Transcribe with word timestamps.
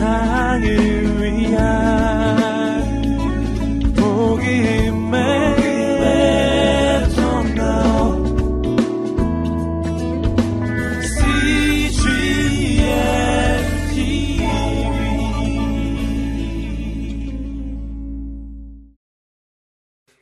세상을 0.00 0.64
위한 1.20 1.60
복음의 3.94 5.20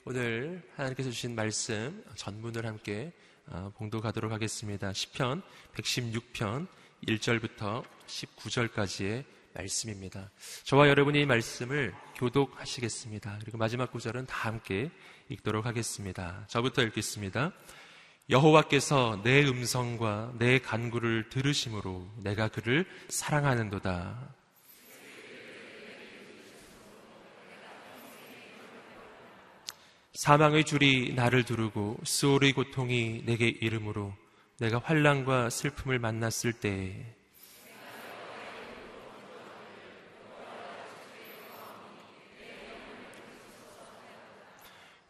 오늘 0.04 0.62
하나님께서 0.74 1.10
주신 1.10 1.36
말씀 1.36 2.02
전문을 2.16 2.66
함께 2.66 3.12
어, 3.46 3.70
봉독하도록 3.76 4.32
하겠습니다. 4.32 4.90
10편 4.90 5.42
116편 5.76 6.66
1절부터 7.06 7.84
19절까지의 8.08 9.37
말씀입니다. 9.58 10.30
저와 10.62 10.88
여러분이 10.88 11.22
이 11.22 11.26
말씀을 11.26 11.92
교독하시겠습니다. 12.16 13.38
그리고 13.40 13.58
마지막 13.58 13.90
구절은 13.90 14.26
다 14.26 14.48
함께 14.48 14.90
읽도록 15.28 15.66
하겠습니다. 15.66 16.44
저부터 16.48 16.82
읽겠습니다. 16.82 17.52
여호와께서 18.30 19.20
내 19.24 19.44
음성과 19.44 20.34
내 20.38 20.58
간구를 20.58 21.30
들으심으로 21.30 22.08
내가 22.22 22.48
그를 22.48 22.86
사랑하는도다. 23.08 24.34
사망의 30.12 30.64
줄이 30.64 31.14
나를 31.14 31.44
두르고 31.44 31.98
수월의 32.04 32.52
고통이 32.52 33.22
내게 33.24 33.48
이름으로 33.48 34.12
내가 34.58 34.78
환란과 34.78 35.48
슬픔을 35.48 36.00
만났을 36.00 36.52
때 36.52 37.17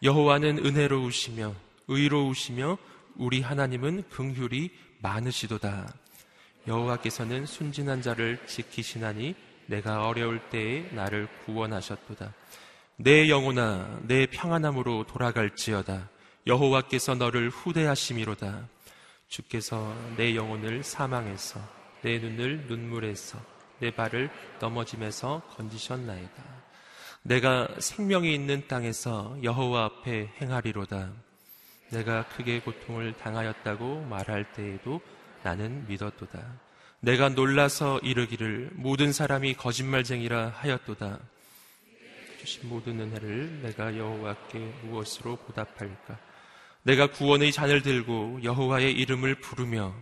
여호와는 0.02 0.64
은혜로우시며 0.64 1.54
의로우시며 1.88 2.78
우리 3.16 3.40
하나님은 3.40 4.04
긍휼이 4.10 4.70
많으시도다. 5.00 5.92
여호와께서는 6.66 7.46
순진한 7.46 8.02
자를 8.02 8.38
지키시나니 8.46 9.34
내가 9.66 10.06
어려울 10.06 10.40
때에 10.50 10.88
나를 10.92 11.28
구원하셨도다. 11.44 12.32
내 13.00 13.28
영혼아 13.28 14.00
내 14.02 14.26
평안함으로 14.26 15.04
돌아갈지어다 15.04 16.08
여호와께서 16.48 17.14
너를 17.14 17.48
후대하심이로다 17.48 18.68
주께서 19.28 19.94
내 20.16 20.34
영혼을 20.34 20.82
사망해서 20.82 21.60
내 22.02 22.18
눈을 22.18 22.66
눈물에서 22.66 23.38
내 23.78 23.92
발을 23.92 24.30
넘어짐에서 24.58 25.42
건지셨나이다 25.56 26.42
내가 27.22 27.68
생명이 27.78 28.32
있는 28.34 28.66
땅에서 28.68 29.36
여호와 29.42 29.84
앞에 29.84 30.32
행하리로다 30.40 31.12
내가 31.90 32.26
크게 32.28 32.60
고통을 32.60 33.16
당하였다고 33.16 34.02
말할 34.02 34.52
때에도 34.52 35.00
나는 35.42 35.86
믿었도다 35.88 36.40
내가 37.00 37.28
놀라서 37.28 37.98
이르기를 38.00 38.70
모든 38.74 39.12
사람이 39.12 39.54
거짓말쟁이라 39.54 40.48
하였도다 40.56 41.18
주신 42.38 42.68
모든 42.68 43.00
은혜를 43.00 43.62
내가 43.62 43.96
여호와께 43.96 44.58
무엇으로 44.84 45.36
보답할까? 45.36 46.18
내가 46.82 47.10
구원의 47.10 47.52
잔을 47.52 47.82
들고 47.82 48.40
여호와의 48.42 48.92
이름을 48.92 49.34
부르며 49.36 49.92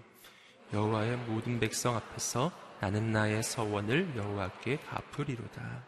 여호와의 0.72 1.16
모든 1.26 1.58
백성 1.58 1.96
앞에서 1.96 2.52
나는 2.80 3.10
나의 3.10 3.42
서원을 3.42 4.12
여호와께 4.16 4.78
갚으리로다. 4.88 5.82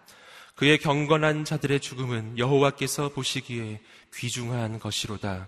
그의 0.59 0.79
경건한 0.79 1.45
자들의 1.45 1.79
죽음은 1.79 2.37
여호와께서 2.37 3.11
보시기에 3.11 3.81
귀중한 4.13 4.81
것이로다. 4.81 5.47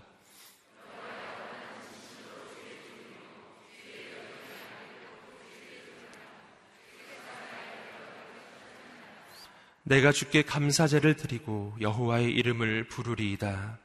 내가 9.83 10.13
주께 10.13 10.43
감사제를 10.43 11.17
드리고 11.17 11.75
여호와의 11.81 12.31
이름을 12.31 12.85
부르리이다. 12.85 13.79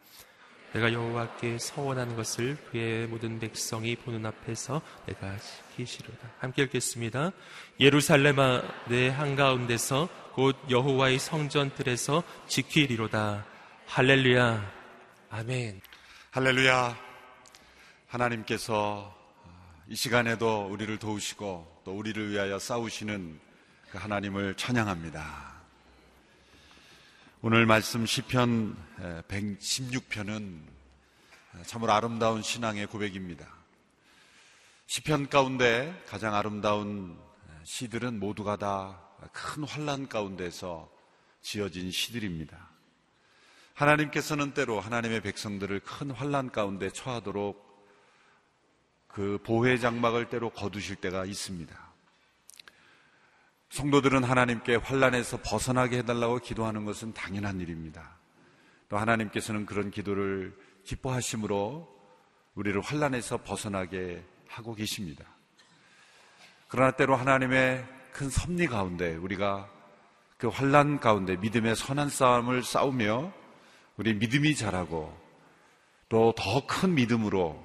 내가 0.75 0.93
여호와께 0.93 1.59
서원한 1.59 2.15
것을 2.15 2.57
그의 2.71 3.09
모든 3.09 3.41
백성이 3.41 3.97
보는 3.97 4.25
앞에서 4.27 4.81
내가 5.07 5.37
지키시로다. 5.39 6.31
함께 6.39 6.63
읽겠습니다. 6.63 7.33
예루살렘아 7.81 8.63
내 8.89 9.09
한가운데서 9.09 10.26
곧 10.37 10.55
여호와의 10.69 11.19
성전들에서 11.19 12.23
지키리로다. 12.47 13.47
할렐루야. 13.87 14.71
아멘. 15.31 15.81
할렐루야. 16.31 16.95
하나님께서 18.09 19.17
이 19.89 19.97
시간에도 19.97 20.67
우리를 20.67 20.95
도우시고 20.99 21.81
또 21.87 21.97
우리를 21.97 22.33
위하여 22.33 22.59
싸우시는 22.59 23.41
그 23.91 23.97
하나님을 23.97 24.57
찬양합니다. 24.59 25.55
오늘 27.41 27.65
말씀 27.65 28.05
시편 28.05 28.77
116편은 29.29 30.61
참으로 31.65 31.93
아름다운 31.93 32.43
신앙의 32.43 32.89
고백입니다. 32.89 33.47
시편 34.87 35.31
가운데 35.31 35.99
가장 36.07 36.35
아름다운 36.35 37.19
시들은 37.65 38.21
모두가 38.21 38.57
다 38.57 39.06
큰 39.33 39.65
환란 39.65 40.09
가운데서 40.09 40.91
지어진 41.41 41.91
시들입니다. 41.91 42.71
하나님께서는 43.75 44.55
때로 44.55 44.81
하나님의 44.81 45.21
백성들을 45.21 45.81
큰 45.81 46.11
환란 46.11 46.51
가운데 46.51 46.91
처하도록 46.91 47.67
그 49.09 49.39
보호의 49.45 49.81
장막을 49.81 50.29
때로 50.29 50.51
거두실 50.51 50.97
때가 50.97 51.25
있습니다. 51.25 51.87
성도들은 53.71 54.25
하나님께 54.25 54.77
환란에서 54.77 55.41
벗어나게 55.43 55.99
해달라고 55.99 56.39
기도하는 56.39 56.85
것은 56.85 57.13
당연한 57.13 57.61
일입니다. 57.61 58.17
또 58.89 58.97
하나님께서는 58.97 59.67
그런 59.67 59.91
기도를 59.91 60.57
기뻐하심으로 60.85 61.95
우리를 62.55 62.81
환란에서 62.81 63.39
벗어나게 63.43 64.25
하고 64.49 64.75
계십니다. 64.75 65.25
그러나 66.69 66.93
때로 66.93 67.17
하나님의 67.17 67.96
큰 68.17 68.31
섭리 68.31 68.67
가운데 68.67 69.15
우리가 69.15 69.69
그 70.39 70.49
환란 70.49 71.01
가운데 71.01 71.37
믿음의 71.37 71.77
선한 71.77 72.09
싸움을 72.09 72.63
싸우며 72.63 73.31
우리 73.99 74.15
믿음이 74.15 74.57
자라고 74.57 75.15
또 76.09 76.33
더 76.35 76.67
큰 76.67 76.95
믿음으로 76.95 77.63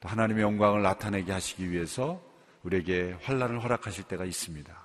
또 0.00 0.08
하나님의 0.08 0.42
영광을 0.42 0.82
나타내게 0.82 1.30
하시기 1.30 1.70
위해서 1.70 2.20
우리에게 2.64 3.16
환란을 3.22 3.62
허락하실 3.62 4.04
때가 4.04 4.24
있습니다. 4.24 4.76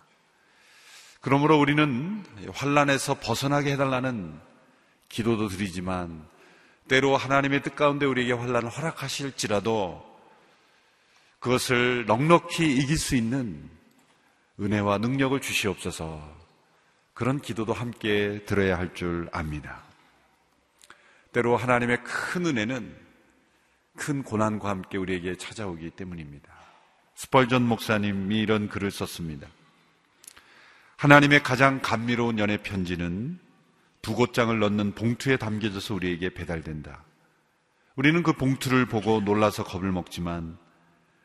그러므로 1.20 1.60
우리는 1.60 2.24
환란에서 2.54 3.16
벗어나게 3.16 3.72
해달라는 3.72 4.40
기도도 5.10 5.48
드리지만 5.48 6.24
때로 6.88 7.18
하나님의 7.18 7.64
뜻 7.64 7.76
가운데 7.76 8.06
우리에게 8.06 8.34
환란을 8.34 8.70
허락하실지라도 8.70 10.06
그것을 11.40 12.06
넉넉히 12.06 12.78
이길 12.78 13.00
수 13.00 13.16
있는 13.16 13.81
은혜와 14.62 15.00
능력을 15.00 15.40
주시옵소서 15.42 16.22
그런 17.14 17.40
기도도 17.40 17.74
함께 17.74 18.44
들어야 18.46 18.78
할 18.78 18.94
줄 18.94 19.28
압니다. 19.32 19.82
때로 21.32 21.58
하나님의 21.58 22.04
큰 22.04 22.46
은혜는 22.46 22.96
큰 23.96 24.24
고난과 24.24 24.70
함께 24.70 24.98
우리에게 24.98 25.36
찾아오기 25.36 25.92
때문입니다. 25.92 26.52
스펄전 27.16 27.64
목사님이 27.64 28.40
이런 28.40 28.70
글을 28.70 28.92
썼습니다. 28.92 29.48
하나님의 30.98 31.42
가장 31.42 31.80
감미로운 31.82 32.38
연애 32.38 32.58
편지는 32.58 33.40
두 34.02 34.14
곳장을 34.14 34.58
넣는 34.60 34.94
봉투에 34.94 35.38
담겨져서 35.38 35.96
우리에게 35.96 36.34
배달된다. 36.34 37.04
우리는 37.96 38.24
그 38.24 38.34
봉투를 38.34 38.86
보고 38.86 39.22
놀라서 39.22 39.64
겁을 39.64 39.92
먹지만 39.92 40.58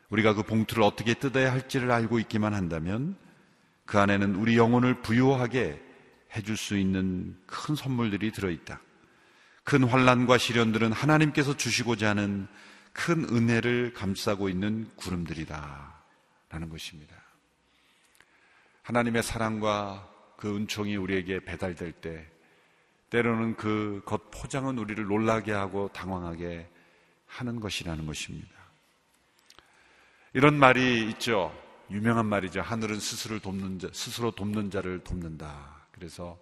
우리가 0.09 0.33
그 0.33 0.43
봉투를 0.43 0.83
어떻게 0.83 1.13
뜯어야 1.13 1.51
할지를 1.51 1.91
알고 1.91 2.19
있기만 2.19 2.53
한다면 2.53 3.17
그 3.87 3.97
안에는 3.99 4.35
우리 4.35 4.57
영혼을 4.57 5.01
부유하게 5.01 5.81
해줄 6.35 6.57
수 6.57 6.77
있는 6.77 7.35
큰 7.47 7.73
선물들이 7.73 8.31
들어있다. 8.31 8.79
큰 9.63 9.83
환란과 9.83 10.37
시련들은 10.37 10.91
하나님께서 10.91 11.57
주시고자 11.57 12.09
하는 12.09 12.47
큰 12.93 13.23
은혜를 13.23 13.93
감싸고 13.93 14.49
있는 14.49 14.89
구름들이다. 14.97 15.95
라는 16.49 16.69
것입니다. 16.69 17.15
하나님의 18.83 19.23
사랑과 19.23 20.07
그 20.37 20.55
은총이 20.55 20.95
우리에게 20.95 21.39
배달될 21.43 21.93
때 21.93 22.25
때로는 23.09 23.55
그 23.55 24.01
겉 24.05 24.31
포장은 24.31 24.77
우리를 24.77 25.03
놀라게 25.05 25.51
하고 25.51 25.89
당황하게 25.93 26.69
하는 27.25 27.59
것이라는 27.59 28.05
것입니다. 28.05 28.49
이런 30.33 30.57
말이 30.57 31.09
있죠. 31.09 31.53
유명한 31.89 32.25
말이죠. 32.25 32.61
하늘은 32.61 32.99
스스로 32.99 33.39
돕는 33.39 33.79
자, 33.79 33.89
스스로 33.93 34.31
돕는 34.31 34.71
자를 34.71 35.03
돕는다. 35.03 35.87
그래서 35.91 36.37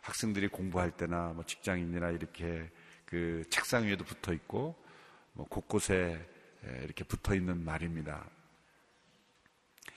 학생들이 0.00 0.48
공부할 0.48 0.90
때나 0.90 1.32
뭐 1.34 1.44
직장인이나 1.44 2.10
이렇게 2.10 2.70
그 3.04 3.44
책상 3.50 3.84
위에도 3.84 4.04
붙어 4.04 4.32
있고 4.32 4.76
뭐 5.32 5.46
곳곳에 5.48 6.28
이렇게 6.82 7.04
붙어 7.04 7.34
있는 7.34 7.64
말입니다. 7.64 8.28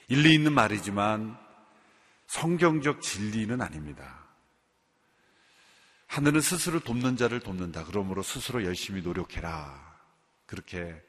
일리 0.07 0.33
있는 0.33 0.53
말이지만 0.53 1.37
성경적 2.27 3.01
진리는 3.01 3.61
아닙니다. 3.61 4.19
하늘은 6.07 6.41
스스로 6.41 6.79
돕는 6.81 7.17
자를 7.17 7.39
돕는다. 7.39 7.85
그러므로 7.85 8.21
스스로 8.21 8.63
열심히 8.65 9.01
노력해라. 9.01 9.97
그렇게 10.45 11.01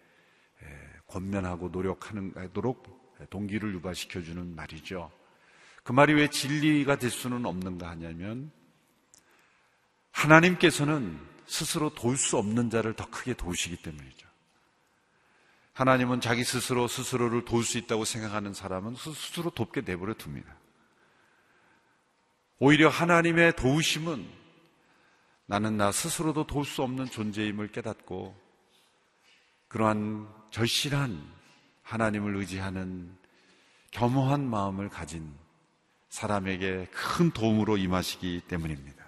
권면하고 1.08 1.68
노력하도록 1.68 3.01
동기를 3.30 3.74
유발시켜주는 3.74 4.54
말이죠. 4.54 5.10
그 5.82 5.92
말이 5.92 6.14
왜 6.14 6.28
진리가 6.28 6.96
될 6.96 7.10
수는 7.10 7.44
없는가 7.44 7.90
하냐면 7.90 8.50
하나님께서는 10.12 11.18
스스로 11.46 11.90
도울 11.90 12.16
수 12.16 12.36
없는 12.38 12.70
자를 12.70 12.94
더 12.94 13.08
크게 13.10 13.34
도우시기 13.34 13.76
때문이죠. 13.76 14.28
하나님은 15.72 16.20
자기 16.20 16.44
스스로 16.44 16.86
스스로를 16.86 17.44
도울 17.44 17.64
수 17.64 17.78
있다고 17.78 18.04
생각하는 18.04 18.52
사람은 18.52 18.94
스스로 18.94 19.50
돕게 19.50 19.82
내버려 19.82 20.14
둡니다. 20.14 20.54
오히려 22.58 22.88
하나님의 22.88 23.56
도우심은 23.56 24.42
나는 25.46 25.76
나 25.76 25.90
스스로도 25.90 26.46
도울 26.46 26.64
수 26.64 26.82
없는 26.82 27.06
존재임을 27.06 27.68
깨닫고 27.68 28.40
그러한 29.68 30.28
절실한 30.50 31.41
하나님을 31.92 32.36
의지하는 32.36 33.14
겸허한 33.90 34.48
마음을 34.48 34.88
가진 34.88 35.30
사람에게 36.08 36.86
큰 36.90 37.30
도움으로 37.30 37.76
임하시기 37.76 38.42
때문입니다. 38.48 39.04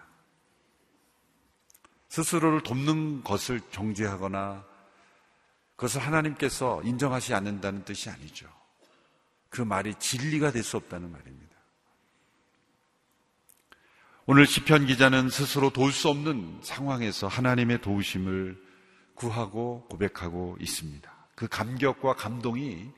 스스로를 2.09 2.63
돕는 2.63 3.25
것을 3.25 3.61
정죄하거나 3.71 4.65
그것을 5.77 6.03
하나님께서 6.03 6.83
인정하지 6.83 7.33
않는다는 7.33 7.85
뜻이 7.85 8.11
아니죠. 8.11 8.47
그 9.49 9.63
말이 9.63 9.95
진리가 9.95 10.53
될 10.53 10.63
수 10.63 10.77
없다는 10.77 11.11
말입니다. 11.11 11.55
오늘 14.27 14.47
시편 14.47 14.87
기자는 14.87 15.31
스스로 15.31 15.71
도울 15.71 15.91
수 15.91 16.09
없는 16.09 16.61
상황에서 16.63 17.29
하나님의 17.29 17.81
도우심을 17.81 18.63
구하고 19.15 19.87
고백하고 19.89 20.57
있습니다. 20.61 21.14
그 21.35 21.49
감격과 21.49 22.15
감동이 22.15 22.91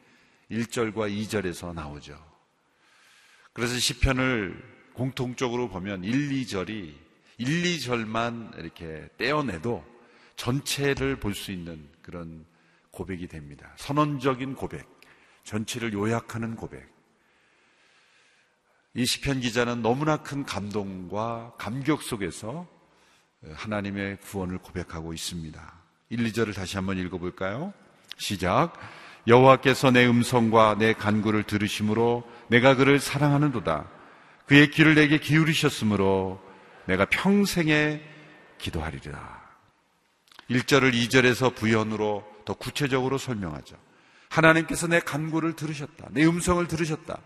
1절과 0.50 1.10
2절에서 1.10 1.74
나오죠. 1.74 2.16
그래서 3.52 3.78
시편을 3.78 4.90
공통적으로 4.94 5.68
보면 5.68 6.04
1, 6.04 6.30
2절이 6.30 6.94
1, 7.38 7.62
2절만 7.62 8.58
이렇게 8.58 9.08
떼어내도 9.18 9.84
전체를 10.36 11.18
볼 11.18 11.34
수 11.34 11.52
있는 11.52 11.88
그런 12.02 12.46
고백이 12.90 13.26
됩니다. 13.28 13.72
선언적인 13.76 14.54
고백, 14.54 14.86
전체를 15.44 15.92
요약하는 15.92 16.56
고백. 16.56 16.94
이 18.94 19.04
시편 19.04 19.40
기자는 19.40 19.82
너무나 19.82 20.22
큰 20.22 20.44
감동과 20.44 21.54
감격 21.58 22.02
속에서 22.02 22.66
하나님의 23.46 24.20
구원을 24.20 24.58
고백하고 24.58 25.12
있습니다. 25.12 25.82
1, 26.08 26.18
2절을 26.18 26.54
다시 26.54 26.76
한번 26.76 26.96
읽어볼까요? 26.98 27.74
시작. 28.16 28.72
여호와께서 29.26 29.90
내 29.90 30.06
음성과 30.06 30.76
내 30.78 30.92
간구를 30.92 31.42
들으심으로 31.44 32.24
내가 32.48 32.74
그를 32.74 33.00
사랑하는도다. 33.00 33.90
그의 34.46 34.70
귀를 34.70 34.94
내게 34.94 35.18
기울이셨으므로 35.18 36.40
내가 36.86 37.04
평생에 37.06 38.00
기도하리라. 38.58 39.46
1절을 40.50 40.94
2절에서 40.94 41.54
부연으로 41.54 42.24
더 42.44 42.54
구체적으로 42.54 43.18
설명하죠. 43.18 43.76
하나님께서 44.28 44.86
내 44.86 45.00
간구를 45.00 45.54
들으셨다. 45.54 46.08
내 46.10 46.24
음성을 46.24 46.64
들으셨다. 46.68 47.20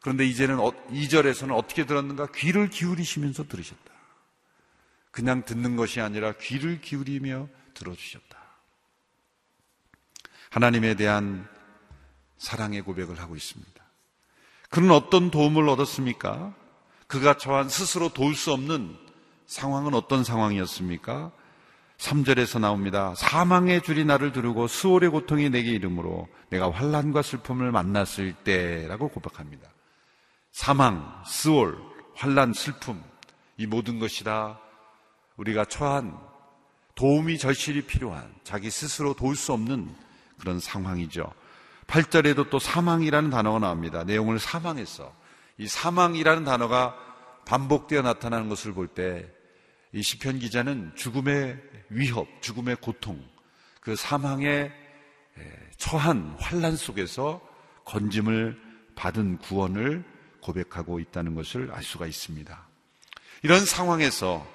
그런데 0.00 0.26
이제는 0.26 0.56
2절에서는 0.56 1.52
어, 1.52 1.56
어떻게 1.56 1.86
들었는가? 1.86 2.28
귀를 2.34 2.68
기울이시면서 2.68 3.46
들으셨다. 3.48 3.92
그냥 5.10 5.44
듣는 5.44 5.76
것이 5.76 6.00
아니라 6.00 6.32
귀를 6.40 6.80
기울이며 6.80 7.48
들어주셨다. 7.74 8.27
하나님에 10.50 10.94
대한 10.94 11.46
사랑의 12.38 12.82
고백을 12.82 13.20
하고 13.20 13.36
있습니다. 13.36 13.84
그는 14.70 14.90
어떤 14.90 15.30
도움을 15.30 15.68
얻었습니까? 15.68 16.54
그가 17.06 17.38
처한 17.38 17.68
스스로 17.68 18.10
도울 18.10 18.34
수 18.34 18.52
없는 18.52 18.96
상황은 19.46 19.94
어떤 19.94 20.24
상황이었습니까? 20.24 21.32
3절에서 21.96 22.60
나옵니다. 22.60 23.14
사망의 23.16 23.82
줄이 23.82 24.04
나를 24.04 24.32
두르고 24.32 24.68
수월의 24.68 25.10
고통이 25.10 25.50
내게 25.50 25.70
이름으로 25.70 26.28
내가 26.50 26.70
환란과 26.70 27.22
슬픔을 27.22 27.72
만났을 27.72 28.34
때라고 28.44 29.08
고백합니다. 29.08 29.68
사망, 30.52 31.22
수월, 31.26 31.76
환란, 32.14 32.52
슬픔 32.52 33.02
이 33.56 33.66
모든 33.66 33.98
것이 33.98 34.22
다 34.22 34.60
우리가 35.36 35.64
처한 35.64 36.16
도움이 36.94 37.38
절실히 37.38 37.82
필요한 37.82 38.32
자기 38.44 38.70
스스로 38.70 39.14
도울 39.14 39.34
수 39.34 39.52
없는 39.52 39.94
그런 40.38 40.60
상황이죠. 40.60 41.32
8절에도 41.86 42.50
또 42.50 42.58
사망이라는 42.58 43.30
단어가 43.30 43.58
나옵니다. 43.58 44.04
내용을 44.04 44.38
사망했어. 44.38 45.14
이 45.58 45.66
사망이라는 45.66 46.44
단어가 46.44 46.94
반복되어 47.46 48.02
나타나는 48.02 48.48
것을 48.48 48.72
볼 48.72 48.88
때 48.88 49.38
이 49.92 50.02
시편 50.02 50.38
기자는 50.38 50.92
죽음의 50.96 51.58
위협, 51.88 52.42
죽음의 52.42 52.76
고통, 52.76 53.24
그 53.80 53.96
사망의 53.96 54.70
처한 55.78 56.36
환란 56.38 56.76
속에서 56.76 57.40
건짐을 57.84 58.60
받은 58.96 59.38
구원을 59.38 60.04
고백하고 60.42 61.00
있다는 61.00 61.34
것을 61.34 61.70
알 61.72 61.82
수가 61.82 62.06
있습니다. 62.06 62.68
이런 63.42 63.64
상황에서 63.64 64.46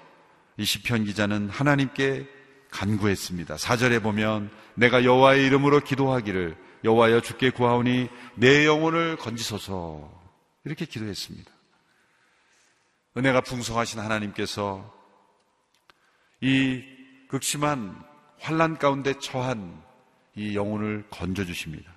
이 0.58 0.66
시편 0.66 1.06
기자는 1.06 1.50
하나님께 1.50 2.28
간구했습니다. 2.74 3.56
4절에 3.56 4.02
보면 4.02 4.50
내가 4.74 5.06
여호와의 5.06 5.46
이름으로 5.46 5.82
기도하기를 5.82 6.58
여호와여 6.84 7.22
주께 7.22 7.50
구하오니 7.50 8.10
내 8.36 8.66
영혼을 8.66 9.16
건지소서 9.16 10.12
이렇게 10.66 10.86
기도했습니다. 10.86 11.52
은혜가 13.16 13.42
풍성하신 13.42 14.00
하나님께서 14.00 14.92
이 16.42 16.84
극심한 17.30 17.96
환란 18.40 18.78
가운데 18.80 19.14
처한 19.20 19.82
이 20.36 20.56
영혼을 20.56 21.06
건져 21.10 21.46
주십니다. 21.46 21.92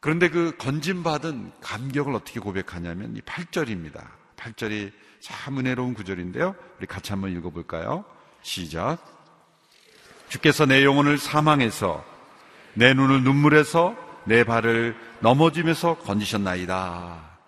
그런데 0.00 0.28
그 0.28 0.54
건짐 0.58 1.02
받은 1.02 1.52
감격을 1.62 2.14
어떻게 2.14 2.38
고백하냐면 2.38 3.16
이 3.16 3.22
8절입니다. 3.22 4.06
8절이 4.36 4.92
참 5.20 5.58
은혜로운 5.58 5.94
구절인데요. 5.94 6.54
우리 6.78 6.86
같이 6.86 7.12
한번 7.12 7.34
읽어 7.34 7.48
볼까요? 7.48 8.04
시작. 8.42 9.13
주께서 10.34 10.66
내 10.66 10.84
영혼을 10.84 11.16
사망해서 11.16 12.04
내 12.74 12.92
눈을 12.92 13.22
눈물에서 13.22 13.96
내 14.24 14.42
발을 14.42 14.96
넘어지면서 15.20 15.98
건지셨나이다. 15.98 17.38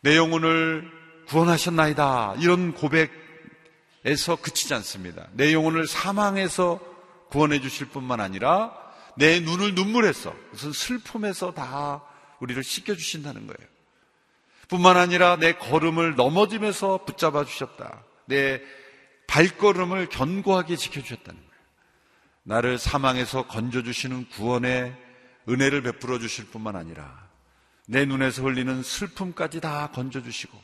내 0.00 0.16
영혼을 0.16 0.90
구원하셨나이다. 1.28 2.36
이런 2.38 2.72
고백에서 2.72 4.36
그치지 4.40 4.72
않습니다. 4.74 5.26
내 5.32 5.52
영혼을 5.52 5.86
사망해서 5.86 6.80
구원해 7.28 7.60
주실 7.60 7.88
뿐만 7.88 8.20
아니라 8.20 8.72
내 9.16 9.40
눈을 9.40 9.74
눈물에서 9.74 10.34
무슨 10.52 10.72
슬픔에서 10.72 11.52
다 11.52 12.02
우리를 12.40 12.62
씻겨 12.64 12.94
주신다는 12.94 13.46
거예요. 13.46 13.68
뿐만 14.68 14.96
아니라 14.96 15.36
내 15.36 15.52
걸음을 15.52 16.14
넘어지면서 16.16 17.04
붙잡아 17.04 17.44
주셨다. 17.44 18.04
내 18.24 18.62
발걸음을 19.26 20.08
견고하게 20.08 20.76
지켜 20.76 21.02
주셨다는 21.02 21.38
거예요. 21.38 21.55
나를 22.46 22.78
사망에서 22.78 23.48
건져 23.48 23.82
주시는 23.82 24.28
구원의 24.28 24.96
은혜를 25.48 25.82
베풀어 25.82 26.20
주실 26.20 26.46
뿐만 26.46 26.76
아니라 26.76 27.28
내 27.88 28.04
눈에서 28.04 28.42
흘리는 28.42 28.84
슬픔까지 28.84 29.60
다 29.60 29.90
건져 29.92 30.22
주시고 30.22 30.56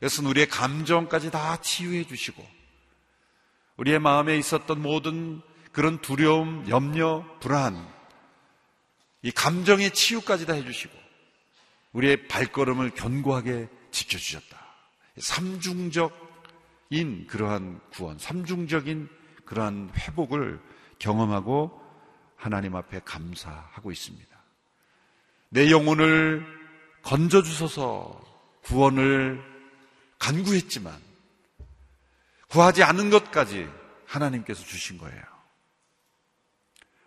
이것은 0.00 0.26
우리의 0.26 0.48
감정까지 0.48 1.32
다 1.32 1.60
치유해 1.60 2.06
주시고 2.06 2.46
우리의 3.76 3.98
마음에 3.98 4.38
있었던 4.38 4.80
모든 4.80 5.42
그런 5.72 6.00
두려움, 6.00 6.64
염려, 6.68 7.24
불안 7.40 7.92
이 9.22 9.32
감정의 9.32 9.90
치유까지 9.90 10.46
다 10.46 10.52
해주시고 10.52 10.96
우리의 11.92 12.28
발걸음을 12.28 12.90
견고하게 12.90 13.68
지켜주셨다. 13.90 14.64
삼중적인 15.18 16.12
그러한 17.26 17.80
구원, 17.90 18.16
삼중적인 18.18 19.08
그러한 19.44 19.90
회복을 19.96 20.60
경험하고 20.98 21.82
하나님 22.36 22.76
앞에 22.76 23.00
감사하고 23.04 23.90
있습니다. 23.92 24.36
내 25.48 25.70
영혼을 25.70 26.44
건져주셔서 27.02 28.20
구원을 28.62 29.42
간구했지만 30.18 30.94
구하지 32.48 32.82
않은 32.82 33.10
것까지 33.10 33.68
하나님께서 34.06 34.62
주신 34.64 34.98
거예요. 34.98 35.22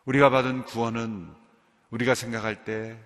우리가 0.06 0.30
받은 0.30 0.66
구원은 0.66 1.34
우리가 1.92 2.16
생각할 2.16 2.64
때 2.66 2.98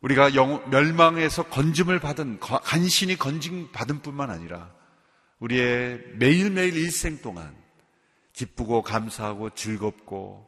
우리가 0.00 0.34
영, 0.34 0.68
멸망에서 0.70 1.44
건짐을 1.44 1.98
받은 1.98 2.38
간신히 2.40 3.16
건짐 3.16 3.72
받은 3.72 4.02
뿐만 4.02 4.30
아니라 4.30 4.70
우리의 5.38 6.16
매일매일 6.16 6.76
일생 6.76 7.20
동안 7.22 7.63
기쁘고 8.34 8.82
감사하고 8.82 9.50
즐겁고 9.50 10.46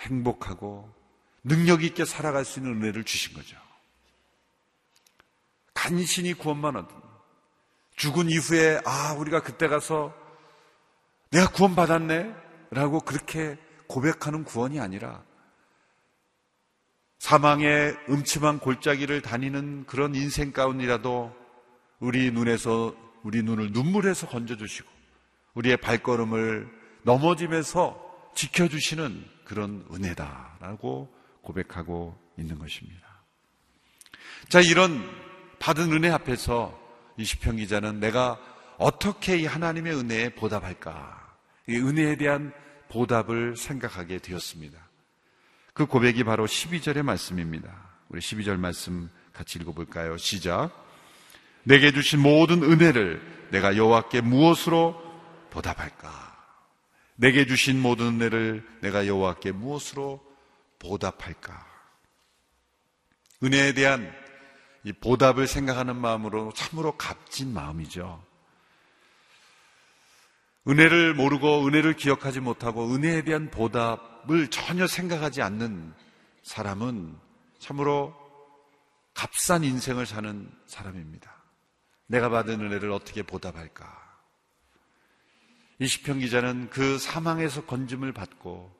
행복하고 0.00 0.92
능력 1.44 1.84
있게 1.84 2.04
살아갈 2.04 2.44
수 2.44 2.60
있는 2.60 2.82
은혜를 2.82 3.04
주신 3.04 3.34
거죠. 3.34 3.56
간신히 5.74 6.34
구원만 6.34 6.76
얻은 6.76 6.88
죽은 7.96 8.30
이후에 8.30 8.80
아 8.84 9.14
우리가 9.14 9.42
그때 9.42 9.68
가서 9.68 10.14
내가 11.30 11.50
구원 11.50 11.74
받았네 11.74 12.34
라고 12.70 13.00
그렇게 13.00 13.56
고백하는 13.86 14.44
구원이 14.44 14.80
아니라 14.80 15.22
사망의 17.18 17.96
음침한 18.08 18.58
골짜기를 18.58 19.22
다니는 19.22 19.86
그런 19.86 20.14
인생 20.14 20.52
가운이라도 20.52 21.34
우리 21.98 22.30
눈에서 22.30 22.94
우리 23.22 23.42
눈을 23.42 23.72
눈물에서 23.72 24.28
건져주시고 24.28 24.88
우리의 25.54 25.78
발걸음을 25.78 26.85
넘어짐에서 27.06 28.32
지켜주시는 28.34 29.24
그런 29.44 29.86
은혜다라고 29.92 31.08
고백하고 31.40 32.18
있는 32.36 32.58
것입니다. 32.58 33.06
자, 34.48 34.60
이런 34.60 35.08
받은 35.60 35.92
은혜 35.92 36.10
앞에서 36.10 36.78
이 37.16 37.24
시편 37.24 37.56
기자는 37.56 38.00
내가 38.00 38.38
어떻게 38.76 39.38
이 39.38 39.46
하나님의 39.46 39.94
은혜에 39.94 40.34
보답할까? 40.34 41.34
이 41.68 41.76
은혜에 41.76 42.16
대한 42.16 42.52
보답을 42.88 43.56
생각하게 43.56 44.18
되었습니다. 44.18 44.78
그 45.72 45.86
고백이 45.86 46.24
바로 46.24 46.46
12절의 46.46 47.02
말씀입니다. 47.02 47.72
우리 48.08 48.20
12절 48.20 48.58
말씀 48.58 49.08
같이 49.32 49.58
읽어볼까요? 49.58 50.16
시작. 50.16 50.70
내게 51.62 51.92
주신 51.92 52.20
모든 52.20 52.62
은혜를 52.62 53.48
내가 53.50 53.76
여호와께 53.76 54.20
무엇으로 54.20 55.00
보답할까? 55.50 56.35
내게 57.16 57.46
주신 57.46 57.80
모든 57.80 58.20
은혜를 58.20 58.66
내가 58.82 59.06
여호와께 59.06 59.52
무엇으로 59.52 60.24
보답할까? 60.78 61.66
은혜에 63.42 63.72
대한 63.72 64.12
이 64.84 64.92
보답을 64.92 65.46
생각하는 65.46 65.96
마음으로 65.96 66.52
참으로 66.54 66.96
값진 66.96 67.52
마음이죠. 67.52 68.24
은혜를 70.68 71.14
모르고 71.14 71.66
은혜를 71.66 71.94
기억하지 71.94 72.40
못하고 72.40 72.92
은혜에 72.92 73.22
대한 73.22 73.50
보답을 73.50 74.48
전혀 74.48 74.86
생각하지 74.86 75.42
않는 75.42 75.94
사람은 76.42 77.16
참으로 77.58 78.14
값싼 79.14 79.64
인생을 79.64 80.06
사는 80.06 80.50
사람입니다. 80.66 81.34
내가 82.06 82.28
받은 82.28 82.60
은혜를 82.60 82.90
어떻게 82.92 83.22
보답할까? 83.22 84.05
이 85.78 85.86
시편 85.86 86.20
기자는 86.20 86.70
그 86.70 86.98
사망에서 86.98 87.64
건짐을 87.66 88.12
받고 88.12 88.74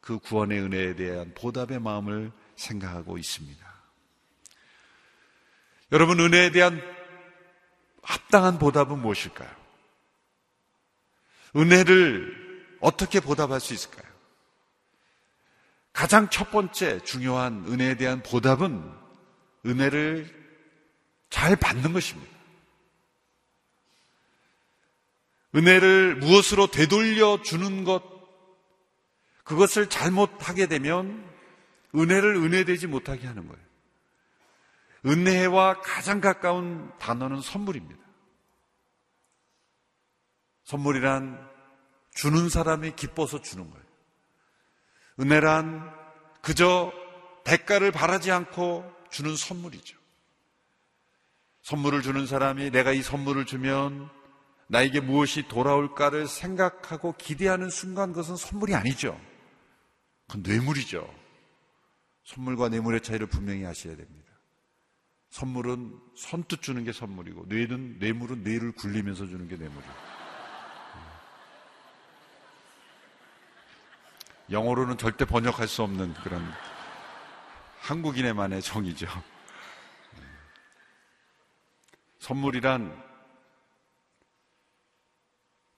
그 0.00 0.18
구원의 0.18 0.60
은혜에 0.60 0.94
대한 0.94 1.34
보답의 1.34 1.80
마음을 1.80 2.32
생각하고 2.56 3.18
있습니다. 3.18 3.66
여러분, 5.92 6.20
은혜에 6.20 6.50
대한 6.50 6.80
합당한 8.02 8.58
보답은 8.58 8.98
무엇일까요? 8.98 9.50
은혜를 11.56 12.76
어떻게 12.80 13.20
보답할 13.20 13.60
수 13.60 13.74
있을까요? 13.74 14.08
가장 15.92 16.30
첫 16.30 16.50
번째 16.50 17.00
중요한 17.00 17.64
은혜에 17.66 17.96
대한 17.96 18.22
보답은 18.22 18.82
은혜를 19.66 20.32
잘 21.28 21.56
받는 21.56 21.92
것입니다. 21.92 22.37
은혜를 25.58 26.16
무엇으로 26.16 26.68
되돌려 26.68 27.42
주는 27.42 27.82
것, 27.82 28.02
그것을 29.42 29.88
잘못하게 29.88 30.66
되면 30.66 31.28
은혜를 31.96 32.36
은혜되지 32.36 32.86
못하게 32.86 33.26
하는 33.26 33.48
거예요. 33.48 33.68
은혜와 35.06 35.80
가장 35.80 36.20
가까운 36.20 36.92
단어는 36.98 37.40
선물입니다. 37.40 38.00
선물이란 40.62 41.48
주는 42.14 42.48
사람이 42.48 42.94
기뻐서 42.94 43.42
주는 43.42 43.68
거예요. 43.68 43.84
은혜란 45.20 45.92
그저 46.40 46.92
대가를 47.44 47.90
바라지 47.90 48.30
않고 48.30 48.84
주는 49.10 49.34
선물이죠. 49.34 49.98
선물을 51.62 52.02
주는 52.02 52.26
사람이 52.26 52.70
내가 52.70 52.92
이 52.92 53.02
선물을 53.02 53.46
주면 53.46 54.17
나에게 54.68 55.00
무엇이 55.00 55.48
돌아올까를 55.48 56.26
생각하고 56.26 57.14
기대하는 57.16 57.70
순간 57.70 58.12
그것은 58.12 58.36
선물이 58.36 58.74
아니죠. 58.74 59.18
그건 60.26 60.42
뇌물이죠. 60.42 61.08
선물과 62.24 62.68
뇌물의 62.68 63.00
차이를 63.00 63.26
분명히 63.26 63.64
아셔야 63.64 63.96
됩니다. 63.96 64.28
선물은 65.30 65.98
선뜻 66.16 66.62
주는 66.62 66.84
게 66.84 66.92
선물이고 66.92 67.46
뇌는 67.48 67.98
뇌물은 67.98 68.42
뇌를 68.42 68.72
굴리면서 68.72 69.26
주는 69.26 69.48
게 69.48 69.56
뇌물이에요. 69.56 70.18
영어로는 74.50 74.96
절대 74.96 75.24
번역할 75.24 75.68
수 75.68 75.82
없는 75.82 76.14
그런 76.14 76.42
한국인의만의 77.80 78.62
정이죠. 78.62 79.06
선물이란 82.18 83.07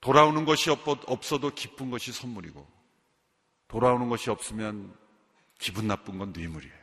돌아오는 0.01 0.45
것이 0.45 0.71
없어도 0.71 1.51
기쁜 1.51 1.91
것이 1.91 2.13
선물이고 2.13 2.67
돌아오는 3.69 4.09
것이 4.09 4.31
없으면 4.31 4.97
기분 5.59 5.87
나쁜 5.87 6.19
건 6.19 6.33
뇌물이에요. 6.33 6.81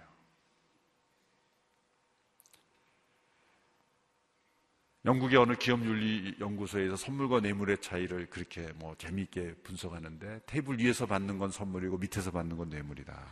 영국의 5.06 5.38
어느 5.38 5.56
기업윤리연구소에서 5.56 6.98
선물과 6.98 7.40
뇌물의 7.40 7.78
차이를 7.80 8.30
그렇게 8.30 8.70
뭐 8.76 8.94
재미있게 8.98 9.56
분석하는데 9.64 10.42
테이블 10.46 10.80
위에서 10.80 11.06
받는 11.06 11.40
건 11.40 11.50
선물이고 11.50 11.98
밑에서 11.98 12.30
받는 12.30 12.58
건 12.58 12.70
뇌물이다. 12.70 13.26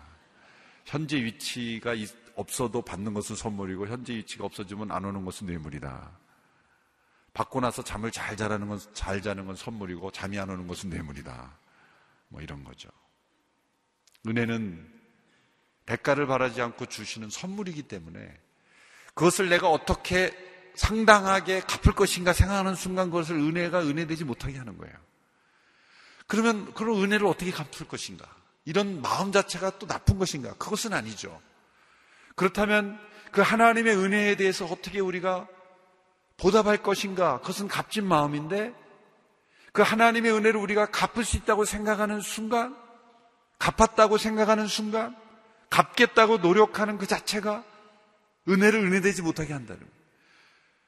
현재 0.86 1.18
위치가 1.18 1.94
없어도 2.36 2.82
받는 2.82 3.13
것은 3.13 3.36
선물이고 3.36 3.88
현재 3.88 4.15
위치가 4.15 4.46
없어지면 4.46 4.89
안 4.92 5.04
오는 5.04 5.25
것은 5.25 5.48
뇌물이다. 5.48 6.25
받고 7.36 7.60
나서 7.60 7.84
잠을 7.84 8.12
잘 8.12 8.38
자라는 8.38 8.70
건, 8.70 8.80
잘 8.94 9.22
자는 9.22 9.46
건 9.46 9.58
선물이고 9.58 10.10
잠이 10.12 10.39
안 10.39 10.50
오는 10.50 10.68
것은 10.68 10.89
뇌물이다. 10.89 11.51
뭐 12.30 12.42
이런 12.42 12.63
거죠. 12.63 12.89
은혜는 14.25 14.94
대가를 15.86 16.27
바라지 16.27 16.62
않고 16.62 16.86
주시는 16.86 17.30
선물이기 17.30 17.84
때문에 17.84 18.39
그것을 19.13 19.50
내가 19.50 19.70
어떻게 19.70 20.34
상당하게 20.75 21.60
갚을 21.60 21.94
것인가 21.94 22.32
생각하는 22.32 22.74
순간 22.74 23.12
그것을 23.12 23.36
은혜가 23.36 23.82
은혜되지 23.82 24.24
못하게 24.24 24.58
하는 24.58 24.77
거예요. 24.77 24.96
그러면 26.27 26.74
그런 26.74 27.04
은혜를 27.04 27.27
어떻게 27.27 27.51
갚을 27.51 27.88
것인가? 27.89 28.25
이런 28.63 29.01
마음 29.01 29.34
자체가 29.34 29.77
또 29.77 29.86
나쁜 29.86 30.18
것인가? 30.18 30.54
그것은 30.54 30.94
아니죠. 30.94 31.42
그렇다면 32.36 32.98
그 33.32 33.42
하나님의 33.42 33.96
은혜에 33.98 34.36
대해서 34.38 34.65
어떻게 34.65 35.01
우리가 35.01 35.48
보답할 36.38 36.77
것인가? 36.77 37.39
그것은 37.39 37.68
값진 37.68 38.06
마음인데 38.06 38.74
그 39.72 39.82
하나님의 39.82 40.32
은혜를 40.32 40.60
우리가 40.60 40.88
갚을 40.88 41.25
수 41.25 41.38
있다고 41.38 41.65
생각하는 41.65 42.22
순간, 42.22 42.75
갚았다고 43.60 44.18
생각하는 44.18 44.68
순간, 44.68 45.15
갚겠다고 45.70 46.38
노력하는 46.38 46.98
그 46.98 47.08
자체가 47.08 47.63
은혜를 48.48 48.80
은혜되지 48.80 49.22
못하게 49.22 49.54
한다는 49.54 49.82
거예요. 49.82 49.96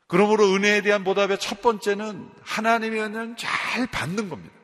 그러므로 0.07 0.53
은혜에 0.53 0.81
대한 0.81 1.03
보답의 1.03 1.37
첫 1.39 1.61
번째는 1.61 2.29
하나님의 2.41 3.01
은혜는 3.01 3.35
잘 3.35 3.87
받는 3.87 4.29
겁니다. 4.29 4.55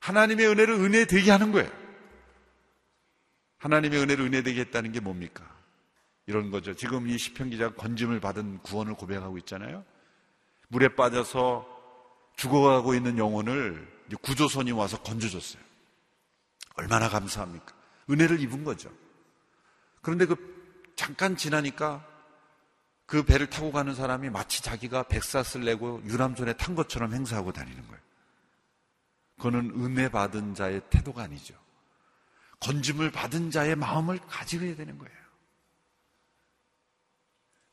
하나님의 0.00 0.48
은혜를 0.48 0.74
은혜되게 0.74 1.30
하는 1.30 1.52
거예요. 1.52 1.70
하나님의 3.58 4.00
은혜를 4.00 4.24
은혜되게 4.26 4.60
했다는 4.62 4.92
게 4.92 5.00
뭡니까? 5.00 5.57
이런 6.28 6.50
거죠. 6.50 6.74
지금 6.74 7.08
이 7.08 7.16
시편 7.16 7.48
기자가 7.48 7.74
건짐을 7.74 8.20
받은 8.20 8.58
구원을 8.58 8.94
고백하고 8.94 9.38
있잖아요. 9.38 9.82
물에 10.68 10.94
빠져서 10.94 11.66
죽어가고 12.36 12.94
있는 12.94 13.16
영혼을 13.16 13.90
구조선이 14.20 14.72
와서 14.72 15.00
건져줬어요. 15.02 15.62
얼마나 16.74 17.08
감사합니까? 17.08 17.74
은혜를 18.10 18.40
입은 18.40 18.62
거죠. 18.62 18.92
그런데 20.02 20.26
그 20.26 20.36
잠깐 20.96 21.34
지나니까 21.34 22.06
그 23.06 23.22
배를 23.22 23.48
타고 23.48 23.72
가는 23.72 23.94
사람이 23.94 24.28
마치 24.28 24.62
자기가 24.62 25.04
백사슬 25.04 25.64
내고 25.64 26.02
유람선에 26.04 26.52
탄 26.58 26.74
것처럼 26.74 27.14
행사하고 27.14 27.52
다니는 27.52 27.86
거예요. 27.88 28.02
그거는 29.38 29.70
은혜 29.82 30.10
받은 30.10 30.54
자의 30.54 30.82
태도가 30.90 31.22
아니죠. 31.22 31.54
건짐을 32.60 33.12
받은 33.12 33.50
자의 33.50 33.74
마음을 33.76 34.18
가지게 34.28 34.74
되는 34.74 34.98
거예요. 34.98 35.27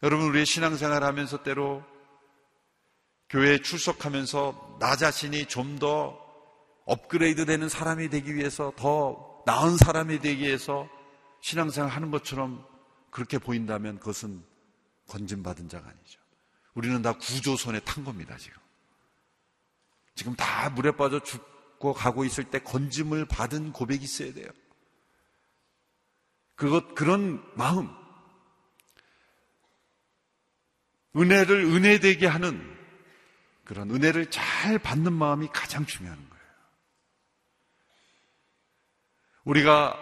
여러분, 0.05 0.27
우리의 0.27 0.45
신앙생활 0.45 1.03
하면서 1.03 1.41
때로 1.41 1.83
교회에 3.27 3.57
출석하면서 3.57 4.77
나 4.79 4.95
자신이 4.95 5.47
좀 5.47 5.79
더 5.79 6.23
업그레이드 6.85 7.47
되는 7.47 7.67
사람이 7.67 8.09
되기 8.09 8.35
위해서 8.35 8.71
더 8.75 9.41
나은 9.47 9.77
사람이 9.77 10.19
되기 10.19 10.43
위해서 10.43 10.87
신앙생활 11.41 11.89
하는 11.89 12.11
것처럼 12.11 12.63
그렇게 13.09 13.39
보인다면 13.39 13.97
그것은 13.97 14.45
건진받은 15.07 15.69
자가 15.69 15.89
아니죠. 15.89 16.21
우리는 16.75 17.01
다 17.01 17.13
구조선에 17.13 17.79
탄 17.79 18.03
겁니다, 18.03 18.37
지금. 18.37 18.61
지금 20.13 20.35
다 20.35 20.69
물에 20.69 20.91
빠져 20.91 21.19
죽고 21.19 21.93
가고 21.93 22.25
있을 22.25 22.43
때 22.43 22.59
건짐을 22.59 23.25
받은 23.25 23.71
고백이 23.71 24.03
있어야 24.03 24.33
돼요. 24.35 24.51
그것, 26.53 26.93
그런 26.93 27.43
마음. 27.55 28.04
은혜를 31.15 31.63
은혜되게 31.63 32.27
하는 32.27 32.75
그런 33.63 33.89
은혜를 33.89 34.29
잘 34.29 34.77
받는 34.79 35.13
마음이 35.13 35.47
가장 35.51 35.85
중요한 35.85 36.17
거예요. 36.17 36.45
우리가 39.45 39.97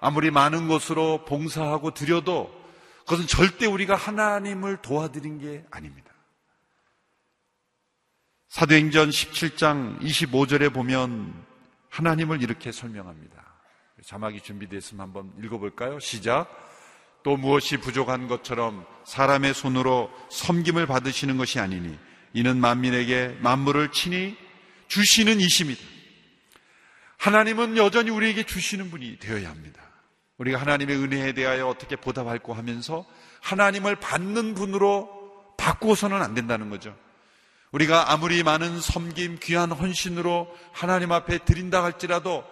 아무리 0.00 0.30
많은 0.30 0.68
것으로 0.68 1.24
봉사하고 1.24 1.92
드려도 1.94 2.54
그것은 3.00 3.26
절대 3.26 3.66
우리가 3.66 3.94
하나님을 3.94 4.82
도와드린 4.82 5.38
게 5.38 5.64
아닙니다. 5.70 6.12
사도행전 8.48 9.10
17장 9.10 10.00
25절에 10.00 10.72
보면 10.72 11.46
하나님을 11.90 12.42
이렇게 12.42 12.72
설명합니다. 12.72 13.44
자막이 14.04 14.40
준비됐으면 14.40 15.00
한번 15.00 15.32
읽어볼까요? 15.42 15.98
시작. 16.00 16.65
또 17.26 17.36
무엇이 17.36 17.78
부족한 17.78 18.28
것처럼 18.28 18.86
사람의 19.02 19.52
손으로 19.52 20.12
섬김을 20.30 20.86
받으시는 20.86 21.36
것이 21.36 21.58
아니니 21.58 21.98
이는 22.32 22.56
만민에게 22.60 23.38
만물을 23.40 23.90
친히 23.90 24.36
주시는 24.86 25.40
이십니다. 25.40 25.82
하나님은 27.18 27.78
여전히 27.78 28.10
우리에게 28.10 28.44
주시는 28.44 28.92
분이 28.92 29.18
되어야 29.18 29.50
합니다. 29.50 29.82
우리가 30.38 30.60
하나님의 30.60 30.96
은혜에 30.98 31.32
대하여 31.32 31.66
어떻게 31.66 31.96
보답할고 31.96 32.54
하면서 32.54 33.04
하나님을 33.40 33.96
받는 33.96 34.54
분으로 34.54 35.10
바꾸어서는 35.56 36.22
안 36.22 36.32
된다는 36.32 36.70
거죠. 36.70 36.96
우리가 37.72 38.12
아무리 38.12 38.44
많은 38.44 38.80
섬김, 38.80 39.40
귀한 39.42 39.72
헌신으로 39.72 40.46
하나님 40.70 41.10
앞에 41.10 41.38
드린다 41.38 41.82
할지라도 41.82 42.44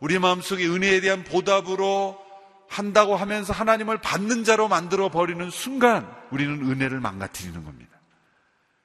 우리 0.00 0.18
마음속에 0.18 0.66
은혜에 0.66 1.00
대한 1.00 1.22
보답으로 1.22 2.25
한다고 2.68 3.16
하면서 3.16 3.52
하나님을 3.52 3.98
받는 3.98 4.44
자로 4.44 4.68
만들어 4.68 5.08
버리는 5.08 5.50
순간 5.50 6.10
우리는 6.30 6.60
은혜를 6.68 7.00
망가뜨리는 7.00 7.64
겁니다. 7.64 7.96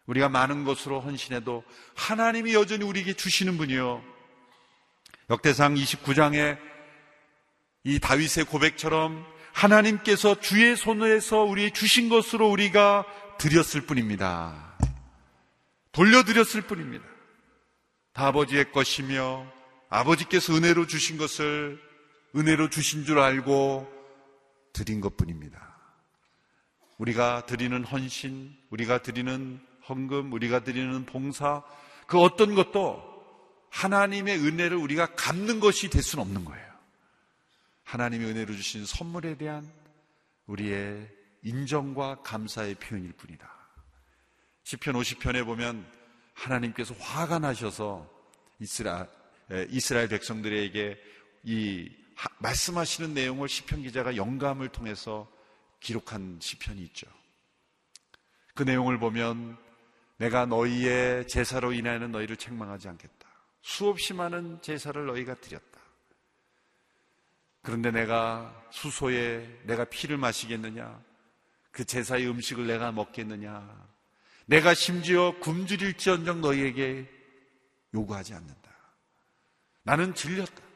우리가 0.05 0.29
많은 0.29 0.63
것으로 0.63 0.99
헌신해도 0.99 1.63
하나님이 1.95 2.53
여전히 2.53 2.83
우리에게 2.83 3.13
주시는 3.13 3.57
분이요. 3.57 4.03
역대상 5.29 5.75
29장에 5.75 6.57
이 7.83 7.99
다윗의 7.99 8.45
고백처럼 8.45 9.25
하나님께서 9.53 10.39
주의 10.39 10.75
손에서 10.75 11.43
우리 11.43 11.71
주신 11.71 12.09
것으로 12.09 12.49
우리가 12.49 13.05
드렸을 13.37 13.81
뿐입니다. 13.81 14.77
돌려드렸을 15.91 16.61
뿐입니다. 16.61 17.05
다 18.13 18.27
아버지의 18.27 18.71
것이며 18.71 19.45
아버지께서 19.89 20.53
은혜로 20.55 20.87
주신 20.87 21.17
것을 21.17 21.79
은혜로 22.35 22.69
주신 22.69 23.05
줄 23.05 23.19
알고 23.19 23.91
드린 24.73 25.01
것 25.01 25.17
뿐입니다. 25.17 25.75
우리가 26.97 27.45
드리는 27.45 27.83
헌신, 27.83 28.55
우리가 28.69 29.01
드리는 29.01 29.59
헌금, 29.89 30.31
우리가 30.31 30.63
드리는 30.63 31.05
봉사, 31.05 31.63
그 32.07 32.19
어떤 32.19 32.55
것도 32.55 33.09
하나님의 33.69 34.37
은혜를 34.39 34.77
우리가 34.77 35.15
갚는 35.15 35.59
것이 35.59 35.89
될 35.89 36.03
수는 36.03 36.23
없는 36.23 36.45
거예요. 36.45 36.71
하나님의 37.83 38.27
은혜로 38.29 38.53
주신 38.55 38.85
선물에 38.85 39.37
대한 39.37 39.67
우리의 40.45 41.09
인정과 41.43 42.21
감사의 42.21 42.75
표현일 42.75 43.13
뿐이다. 43.13 43.49
시편 44.63 44.93
50편에 44.93 45.45
보면 45.45 45.85
하나님께서 46.33 46.93
화가 46.95 47.39
나셔서 47.39 48.09
이스라, 48.59 49.07
이스라엘 49.69 50.07
백성들에게 50.07 50.97
이 51.43 51.89
말씀하시는 52.39 53.13
내용을 53.13 53.49
시편 53.49 53.83
기자가 53.83 54.15
영감을 54.15 54.69
통해서 54.69 55.29
기록한 55.79 56.37
시편이 56.39 56.81
있죠. 56.83 57.07
그 58.53 58.63
내용을 58.63 58.99
보면 58.99 59.57
내가 60.17 60.45
너희의 60.45 61.27
제사로 61.27 61.73
인하여는 61.73 62.11
너희를 62.11 62.37
책망하지 62.37 62.89
않겠다. 62.89 63.27
수없이 63.61 64.13
많은 64.13 64.61
제사를 64.61 65.03
너희가 65.05 65.35
드렸다. 65.35 65.79
그런데 67.63 67.91
내가 67.91 68.65
수소에 68.71 69.61
내가 69.63 69.85
피를 69.85 70.17
마시겠느냐? 70.17 71.01
그 71.71 71.85
제사의 71.85 72.27
음식을 72.27 72.67
내가 72.67 72.91
먹겠느냐? 72.91 73.89
내가 74.45 74.73
심지어 74.73 75.33
굶주릴지언정 75.39 76.41
너희에게 76.41 77.09
요구하지 77.93 78.33
않는다. 78.33 78.71
나는 79.83 80.13
질렸다. 80.13 80.70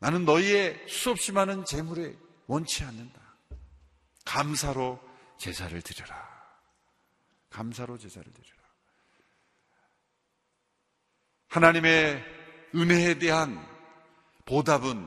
나는 0.00 0.24
너희의 0.24 0.86
수없이 0.88 1.30
많은 1.30 1.64
재물에 1.64 2.16
원치 2.46 2.84
않는다. 2.84 3.20
감사로 4.24 4.98
제사를 5.38 5.80
드려라. 5.82 6.28
감사로 7.50 7.98
제사를 7.98 8.30
드리라. 8.32 8.56
하나님의 11.48 12.24
은혜에 12.74 13.18
대한 13.18 13.66
보답은 14.46 15.06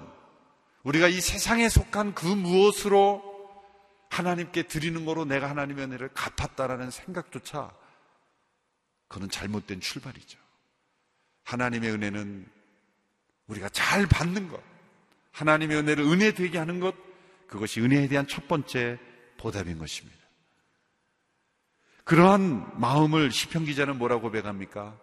우리가 0.84 1.08
이 1.08 1.22
세상에 1.22 1.70
속한 1.70 2.14
그 2.14 2.26
무엇으로 2.28 3.24
하나님께 4.10 4.64
드리는 4.64 5.06
거로 5.06 5.26
내가 5.26 5.50
하나님의 5.50 5.86
은혜를 5.86 6.10
갚았다라는 6.10 6.92
생각조차 6.92 7.74
그는 9.08 9.30
잘못된 9.30 9.80
출발이죠. 9.80 10.38
하나님의 11.44 11.92
은혜는 11.92 12.48
우리가 13.48 13.70
잘 13.70 14.06
받는 14.06 14.50
것, 14.50 14.62
하나님의 15.34 15.78
은혜를 15.78 16.04
은혜 16.06 16.32
되게 16.32 16.58
하는 16.58 16.80
것, 16.80 16.96
그것이 17.48 17.82
은혜에 17.82 18.08
대한 18.08 18.28
첫 18.28 18.48
번째 18.48 18.98
보답인 19.38 19.78
것입니다. 19.78 20.17
그러한 22.06 22.80
마음을 22.80 23.32
시편 23.32 23.65
기자는 23.65 23.98
뭐라고 23.98 24.24
고백합니까? 24.24 24.98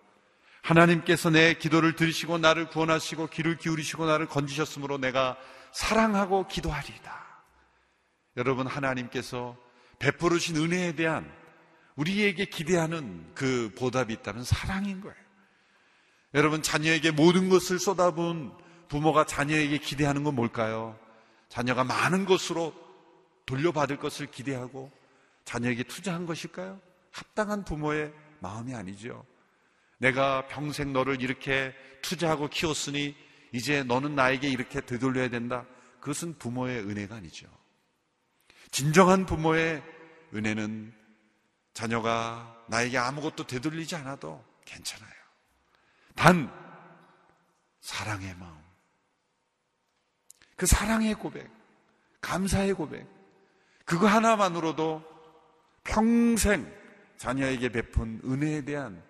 하나님께서 0.63 1.31
내 1.31 1.55
기도를 1.55 1.97
들으시고 1.97 2.39
나를 2.39 2.69
구원하시고 2.69 3.29
귀를 3.29 3.57
기울이시고 3.57 4.07
나를 4.07 4.27
건지셨으므로 4.27 4.99
내가 4.99 5.37
사랑하고 5.73 6.47
기도하리이다. 6.47 7.21
여러분 8.37 8.67
하나님께서 8.67 9.57
베풀으신 9.99 10.57
은혜에 10.57 10.93
대한 10.93 11.31
우리에게 11.97 12.45
기대하는 12.45 13.31
그 13.35 13.73
보답이 13.79 14.13
있다는 14.15 14.45
사랑인 14.45 15.01
거예요. 15.01 15.17
여러분 16.35 16.63
자녀에게 16.63 17.11
모든 17.11 17.49
것을 17.49 17.79
쏟아부은 17.79 18.53
부모가 18.91 19.25
자녀에게 19.25 19.79
기대하는 19.79 20.25
건 20.25 20.35
뭘까요? 20.35 20.99
자녀가 21.49 21.85
많은 21.85 22.27
것으로 22.27 22.75
돌려받을 23.47 23.99
것을 23.99 24.27
기대하고 24.27 24.91
자녀에게 25.45 25.85
투자한 25.85 26.27
것일까요? 26.27 26.81
합당한 27.13 27.65
부모의 27.65 28.13
마음이 28.41 28.75
아니죠. 28.75 29.25
내가 29.99 30.47
평생 30.49 30.93
너를 30.93 31.23
이렇게 31.23 31.73
투자하고 32.03 32.49
키웠으니 32.49 33.17
이제 33.53 33.85
너는 33.85 34.17
나에게 34.17 34.49
이렇게 34.49 34.81
되돌려야 34.81 35.29
된다. 35.29 35.65
그것은 36.01 36.37
부모의 36.39 36.81
은혜가 36.81 37.17
아니죠. 37.17 37.47
진정한 38.73 39.25
부모의 39.25 39.83
은혜는 40.35 40.93
자녀가 41.75 42.57
나에게 42.69 42.99
아무것도 42.99 43.47
되돌리지 43.47 43.95
않아도 43.97 44.45
괜찮아요. 44.65 45.13
단, 46.17 46.53
사랑의 47.81 48.35
마음. 48.37 48.60
그 50.61 50.67
사랑의 50.67 51.15
고백, 51.15 51.51
감사의 52.21 52.75
고백, 52.75 53.09
그거 53.87 54.07
하나만으로도 54.07 55.03
평생 55.85 56.71
자녀에게 57.17 57.71
베푼 57.71 58.21
은혜에 58.23 58.67
대한 58.67 59.03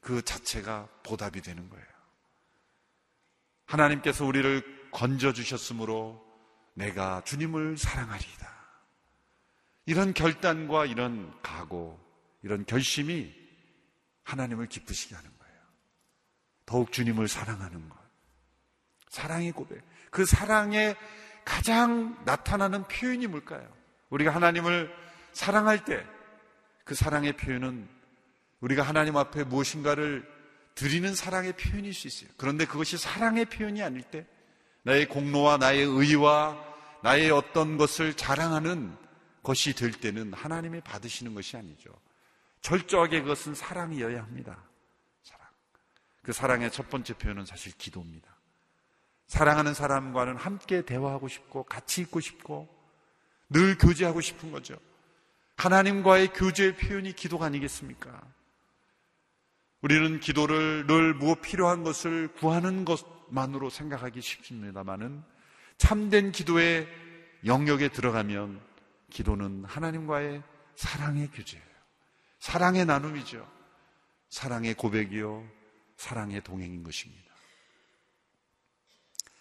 그 0.00 0.22
자체가 0.22 0.88
보답이 1.02 1.42
되는 1.42 1.68
거예요. 1.68 1.84
하나님께서 3.66 4.24
우리를 4.24 4.88
건져주셨으므로 4.90 6.24
내가 6.72 7.22
주님을 7.22 7.76
사랑하리이다. 7.76 8.48
이런 9.84 10.14
결단과 10.14 10.86
이런 10.86 11.38
각오, 11.42 12.00
이런 12.42 12.64
결심이 12.64 13.34
하나님을 14.22 14.68
기쁘시게 14.68 15.14
하는 15.14 15.30
거예요. 15.38 15.60
더욱 16.64 16.92
주님을 16.92 17.28
사랑하는 17.28 17.90
것. 17.90 17.98
사랑의 19.10 19.52
고백. 19.52 19.82
그 20.10 20.24
사랑의 20.24 20.96
가장 21.44 22.16
나타나는 22.24 22.88
표현이 22.88 23.26
뭘까요? 23.26 23.66
우리가 24.10 24.34
하나님을 24.34 24.94
사랑할 25.32 25.84
때 25.84 26.04
그 26.88 26.94
사랑의 26.94 27.34
표현은 27.34 27.86
우리가 28.60 28.82
하나님 28.82 29.18
앞에 29.18 29.44
무엇인가를 29.44 30.26
드리는 30.74 31.14
사랑의 31.14 31.52
표현일 31.52 31.92
수 31.92 32.06
있어요. 32.06 32.30
그런데 32.38 32.64
그것이 32.64 32.96
사랑의 32.96 33.44
표현이 33.44 33.82
아닐 33.82 34.02
때 34.02 34.26
나의 34.84 35.06
공로와 35.06 35.58
나의 35.58 35.84
의와 35.84 36.56
나의 37.02 37.30
어떤 37.30 37.76
것을 37.76 38.14
자랑하는 38.14 38.96
것이 39.42 39.74
될 39.74 39.92
때는 39.92 40.32
하나님이 40.32 40.80
받으시는 40.80 41.34
것이 41.34 41.58
아니죠. 41.58 41.90
철저하게 42.62 43.20
그것은 43.20 43.54
사랑이어야 43.54 44.22
합니다. 44.22 44.64
사랑. 45.22 45.46
그 46.22 46.32
사랑의 46.32 46.72
첫 46.72 46.88
번째 46.88 47.12
표현은 47.12 47.44
사실 47.44 47.72
기도입니다. 47.76 48.34
사랑하는 49.28 49.74
사람과는 49.74 50.36
함께 50.36 50.82
대화하고 50.82 51.28
싶고 51.28 51.64
같이 51.64 52.00
있고 52.00 52.20
싶고 52.20 52.68
늘 53.50 53.78
교제하고 53.78 54.20
싶은 54.20 54.50
거죠. 54.50 54.76
하나님과의 55.56 56.32
교제의 56.32 56.76
표현이 56.76 57.12
기도가 57.12 57.46
아니겠습니까? 57.46 58.22
우리는 59.80 60.18
기도를 60.18 60.86
늘 60.86 61.14
무엇 61.14 61.40
필요한 61.40 61.84
것을 61.84 62.28
구하는 62.34 62.84
것만으로 62.84 63.70
생각하기 63.70 64.20
쉽습니다만은 64.20 65.22
참된 65.76 66.32
기도의 66.32 66.88
영역에 67.44 67.88
들어가면 67.88 68.60
기도는 69.10 69.64
하나님과의 69.64 70.42
사랑의 70.74 71.30
교제예요. 71.30 71.64
사랑의 72.40 72.84
나눔이죠. 72.86 73.46
사랑의 74.30 74.74
고백이요. 74.74 75.46
사랑의 75.96 76.42
동행인 76.42 76.82
것입니다. 76.82 77.27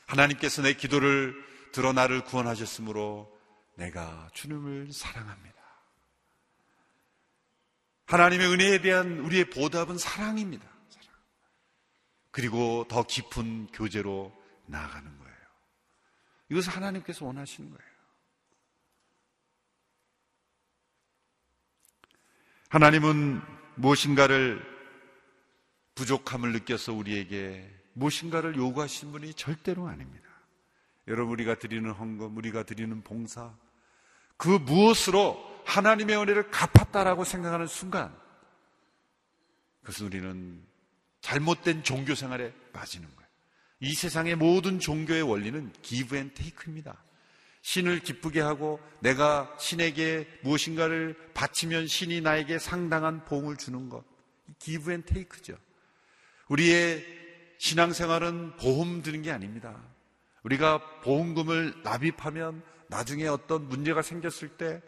하나님께서 0.07 0.61
내 0.61 0.73
기도를 0.73 1.35
들어 1.71 1.93
나를 1.93 2.23
구원하셨으므로 2.23 3.37
내가 3.75 4.29
주님을 4.33 4.91
사랑합니다. 4.91 5.57
하나님의 8.07 8.47
은혜에 8.47 8.81
대한 8.81 9.19
우리의 9.19 9.49
보답은 9.49 9.97
사랑입니다. 9.97 10.65
사랑. 10.89 11.09
그리고 12.31 12.85
더 12.87 13.03
깊은 13.03 13.67
교제로 13.67 14.33
나아가는 14.65 15.17
거예요. 15.17 15.37
이것을 16.49 16.73
하나님께서 16.73 17.25
원하시는 17.25 17.69
거예요. 17.69 17.87
하나님은 22.69 23.41
무엇인가를 23.75 24.77
부족함을 25.95 26.53
느껴서 26.53 26.93
우리에게 26.93 27.73
무엇인가를 27.97 28.55
요구하신 28.55 29.11
분이 29.11 29.33
절대로 29.33 29.87
아닙니다. 29.87 30.27
여러분, 31.07 31.33
우리가 31.33 31.55
드리는 31.55 31.89
헌금, 31.89 32.37
우리가 32.37 32.63
드리는 32.63 33.01
봉사, 33.01 33.53
그 34.37 34.49
무엇으로 34.49 35.37
하나님의 35.65 36.17
은혜를 36.17 36.51
갚았다라고 36.51 37.23
생각하는 37.23 37.67
순간, 37.67 38.15
그것은 39.81 40.07
우리는 40.07 40.61
잘못된 41.21 41.83
종교 41.83 42.13
생활에 42.13 42.53
빠지는 42.71 43.07
거예요. 43.15 43.27
이 43.79 43.93
세상의 43.93 44.35
모든 44.35 44.79
종교의 44.79 45.23
원리는 45.23 45.71
give 45.81 46.15
and 46.15 46.31
take입니다. 46.33 46.97
신을 47.61 47.99
기쁘게 47.99 48.39
하고 48.39 48.79
내가 49.01 49.53
신에게 49.59 50.39
무엇인가를 50.43 51.31
바치면 51.33 51.87
신이 51.87 52.21
나에게 52.21 52.59
상당한 52.59 53.25
복을 53.25 53.57
주는 53.57 53.89
것. 53.89 54.03
give 54.59 54.91
and 54.91 55.03
take죠. 55.03 55.57
우리의 56.47 57.16
신앙생활은 57.57 58.57
보험 58.57 59.01
드는 59.01 59.21
게 59.21 59.31
아닙니다. 59.31 59.75
우리가 60.43 61.01
보험금을 61.01 61.81
납입하면 61.83 62.63
나중에 62.87 63.27
어떤 63.27 63.67
문제가 63.67 64.01
생겼을 64.01 64.49
때 64.57 64.81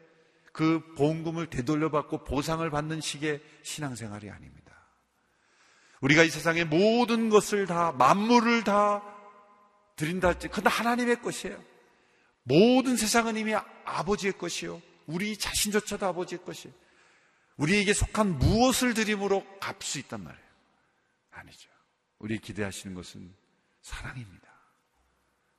그 0.51 0.93
보험금을 0.95 1.49
되돌려받고 1.49 2.23
보상을 2.23 2.67
받는 2.69 3.01
식의 3.01 3.41
신앙생활이 3.63 4.29
아닙니다. 4.29 4.75
우리가 6.01 6.23
이 6.23 6.29
세상의 6.29 6.65
모든 6.65 7.29
것을 7.29 7.65
다, 7.65 7.91
만물을 7.93 8.63
다 8.63 9.03
드린다 9.95 10.29
할지, 10.29 10.47
그건 10.47 10.71
하나님의 10.71 11.21
것이에요. 11.21 11.61
모든 12.43 12.95
세상은 12.95 13.37
이미 13.37 13.53
아버지의 13.85 14.33
것이요. 14.37 14.81
우리 15.07 15.37
자신조차도 15.37 16.05
아버지의 16.07 16.43
것이에요. 16.43 16.75
우리에게 17.57 17.93
속한 17.93 18.39
무엇을 18.39 18.93
드림으로 18.93 19.45
갚을 19.59 19.77
수 19.81 19.99
있단 19.99 20.23
말이에요. 20.23 20.45
아니죠. 21.31 21.69
우리 22.19 22.37
기대하시는 22.37 22.95
것은 22.95 23.33
사랑입니다. 23.81 24.47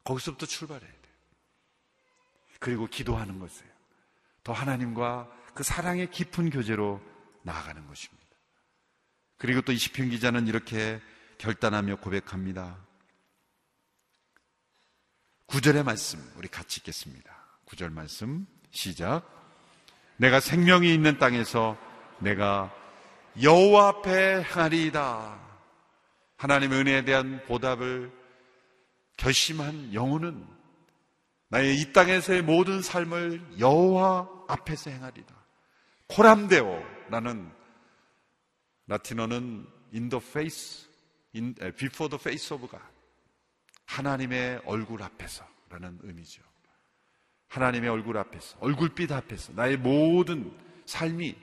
거기서부터 0.05 0.47
출발해야 0.47 0.91
돼요. 0.91 1.15
그리고 2.59 2.87
기도하는 2.87 3.39
것이에요. 3.39 3.71
더 4.45 4.53
하나님과 4.53 5.31
그 5.55 5.63
사랑의 5.63 6.11
깊은 6.11 6.51
교제로 6.51 7.01
나아가는 7.43 7.87
것입니다. 7.87 8.21
그리고 9.39 9.63
또 9.63 9.73
이시편 9.73 10.11
기자는 10.11 10.47
이렇게 10.47 11.01
결단하며 11.39 11.97
고백합니다. 11.97 12.79
구절의 15.47 15.83
말씀 15.83 16.21
우리 16.37 16.49
같이 16.49 16.81
읽겠습니다. 16.81 17.35
구절 17.65 17.91
말씀 17.91 18.47
시작. 18.71 19.25
내가 20.19 20.39
생명이 20.39 20.93
있는 20.93 21.19
땅에서 21.19 21.79
내가 22.19 22.73
여호와 23.43 23.89
앞에 23.89 24.43
행하리이다. 24.43 25.50
하나님의 26.41 26.79
은혜에 26.79 27.05
대한 27.05 27.45
보답을 27.45 28.11
결심한 29.19 29.93
영혼은 29.93 30.43
나의 31.49 31.79
이 31.79 31.93
땅에서의 31.93 32.41
모든 32.41 32.81
삶을 32.81 33.59
여호와 33.59 34.47
앞에서 34.49 34.89
행하리다. 34.89 35.35
코람데오라는 36.07 37.53
라틴어는 38.87 39.67
in 39.93 40.09
the 40.09 40.25
face, 40.25 40.89
in, 41.35 41.55
before 41.77 42.09
the 42.09 42.19
face 42.19 42.57
of 42.57 42.67
God. 42.71 42.83
하나님의 43.85 44.63
얼굴 44.65 45.03
앞에서라는 45.03 45.99
의미죠. 46.05 46.43
하나님의 47.49 47.91
얼굴 47.91 48.17
앞에서, 48.17 48.57
얼굴빛 48.61 49.13
앞에서 49.13 49.53
나의 49.53 49.77
모든 49.77 50.57
삶이 50.87 51.37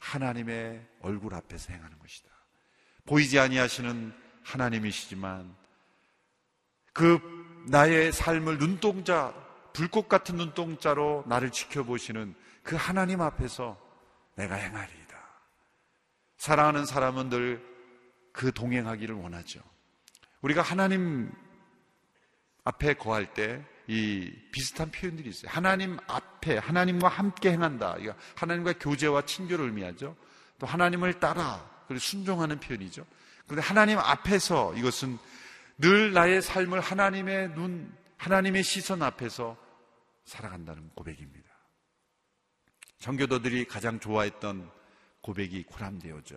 하나님의 0.00 0.86
얼굴 1.00 1.32
앞에서 1.32 1.72
행하는 1.72 1.98
것이다. 1.98 2.28
보이지 3.06 3.38
아니하시는 3.38 4.23
하나님이시지만 4.44 5.54
그 6.92 7.18
나의 7.68 8.12
삶을 8.12 8.58
눈동자, 8.58 9.34
불꽃 9.72 10.08
같은 10.08 10.36
눈동자로 10.36 11.24
나를 11.26 11.50
지켜보시는 11.50 12.34
그 12.62 12.76
하나님 12.76 13.20
앞에서 13.20 13.76
내가 14.36 14.54
행하리이다. 14.54 15.18
사랑하는 16.36 16.86
사람은 16.86 17.28
늘 17.28 17.74
그 18.34 18.50
동행하기를 18.52 19.14
원하죠. 19.14 19.60
우리가 20.42 20.60
하나님 20.60 21.32
앞에 22.64 22.94
거할 22.94 23.32
때 23.32 23.64
이 23.86 24.32
비슷한 24.50 24.90
표현들이 24.90 25.28
있어요. 25.28 25.50
하나님 25.50 25.98
앞에, 26.06 26.56
하나님과 26.58 27.08
함께 27.08 27.52
행한다. 27.52 27.96
하나님과 28.34 28.74
교제와 28.80 29.22
친교를 29.22 29.66
의미하죠. 29.66 30.16
또 30.58 30.66
하나님을 30.66 31.20
따라, 31.20 31.68
그리고 31.86 32.00
순종하는 32.00 32.60
표현이죠. 32.60 33.04
그런데 33.46 33.66
하나님 33.66 33.98
앞에서 33.98 34.74
이것은 34.74 35.18
늘 35.78 36.12
나의 36.12 36.40
삶을 36.40 36.80
하나님의 36.80 37.54
눈, 37.54 37.94
하나님의 38.16 38.62
시선 38.62 39.02
앞에서 39.02 39.56
살아간다는 40.24 40.90
고백입니다. 40.94 41.48
정교도들이 42.98 43.66
가장 43.66 44.00
좋아했던 44.00 44.70
고백이 45.20 45.64
코람데오죠. 45.64 46.36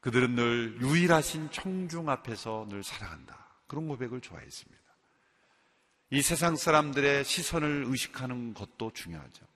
그들은 0.00 0.34
늘 0.34 0.80
유일하신 0.80 1.50
청중 1.50 2.08
앞에서 2.08 2.66
늘 2.68 2.82
살아간다. 2.82 3.48
그런 3.66 3.88
고백을 3.88 4.20
좋아했습니다. 4.20 4.80
이 6.10 6.22
세상 6.22 6.56
사람들의 6.56 7.24
시선을 7.24 7.84
의식하는 7.86 8.54
것도 8.54 8.92
중요하죠. 8.92 9.46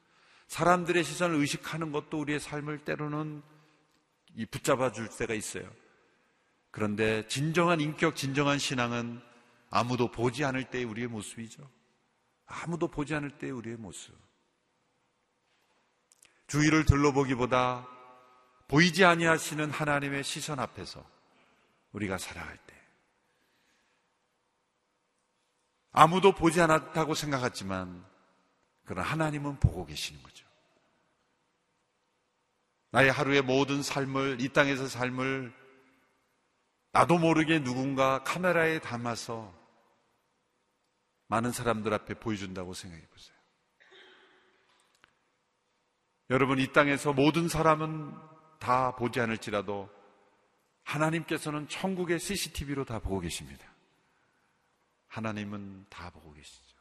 사람들의 0.48 1.02
시선을 1.02 1.36
의식하는 1.36 1.92
것도 1.92 2.20
우리의 2.20 2.38
삶을 2.38 2.84
때로는 2.84 3.42
붙잡아 4.50 4.92
줄 4.92 5.08
때가 5.08 5.34
있어요. 5.34 5.68
그런데 6.74 7.24
진정한 7.28 7.80
인격, 7.80 8.16
진정한 8.16 8.58
신앙은 8.58 9.22
아무도 9.70 10.10
보지 10.10 10.44
않을 10.44 10.70
때의 10.70 10.84
우리의 10.84 11.06
모습이죠. 11.06 11.62
아무도 12.46 12.88
보지 12.88 13.14
않을 13.14 13.38
때의 13.38 13.52
우리의 13.52 13.76
모습. 13.76 14.12
주위를 16.48 16.84
둘러보기보다 16.84 17.86
보이지 18.66 19.04
아니하시는 19.04 19.70
하나님의 19.70 20.24
시선 20.24 20.58
앞에서 20.58 21.08
우리가 21.92 22.18
살아갈 22.18 22.56
때 22.66 22.74
아무도 25.92 26.32
보지 26.32 26.60
않았다고 26.60 27.14
생각했지만 27.14 28.04
그러나 28.84 29.06
하나님은 29.08 29.60
보고 29.60 29.86
계시는 29.86 30.20
거죠. 30.24 30.44
나의 32.90 33.12
하루의 33.12 33.42
모든 33.42 33.80
삶을, 33.80 34.40
이 34.40 34.48
땅에서 34.48 34.88
삶을 34.88 35.63
나도 36.94 37.18
모르게 37.18 37.58
누군가 37.58 38.22
카메라에 38.22 38.78
담아서 38.78 39.52
많은 41.26 41.50
사람들 41.50 41.92
앞에 41.92 42.14
보여준다고 42.14 42.72
생각해 42.72 43.04
보세요. 43.08 43.36
여러분, 46.30 46.60
이 46.60 46.72
땅에서 46.72 47.12
모든 47.12 47.48
사람은 47.48 48.14
다 48.60 48.94
보지 48.94 49.18
않을지라도 49.18 49.90
하나님께서는 50.84 51.68
천국의 51.68 52.20
CCTV로 52.20 52.84
다 52.84 53.00
보고 53.00 53.18
계십니다. 53.18 53.66
하나님은 55.08 55.86
다 55.90 56.10
보고 56.10 56.32
계시죠. 56.32 56.76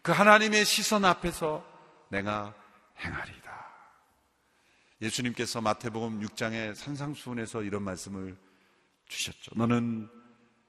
그 0.00 0.12
하나님의 0.12 0.64
시선 0.64 1.04
앞에서 1.04 1.66
내가 2.08 2.54
행하리다. 2.98 3.52
예수님께서 5.02 5.60
마태복음 5.60 6.20
6장의 6.20 6.74
산상수훈에서 6.74 7.62
이런 7.62 7.82
말씀을 7.82 8.51
주셨죠. 9.12 9.52
너는 9.56 10.08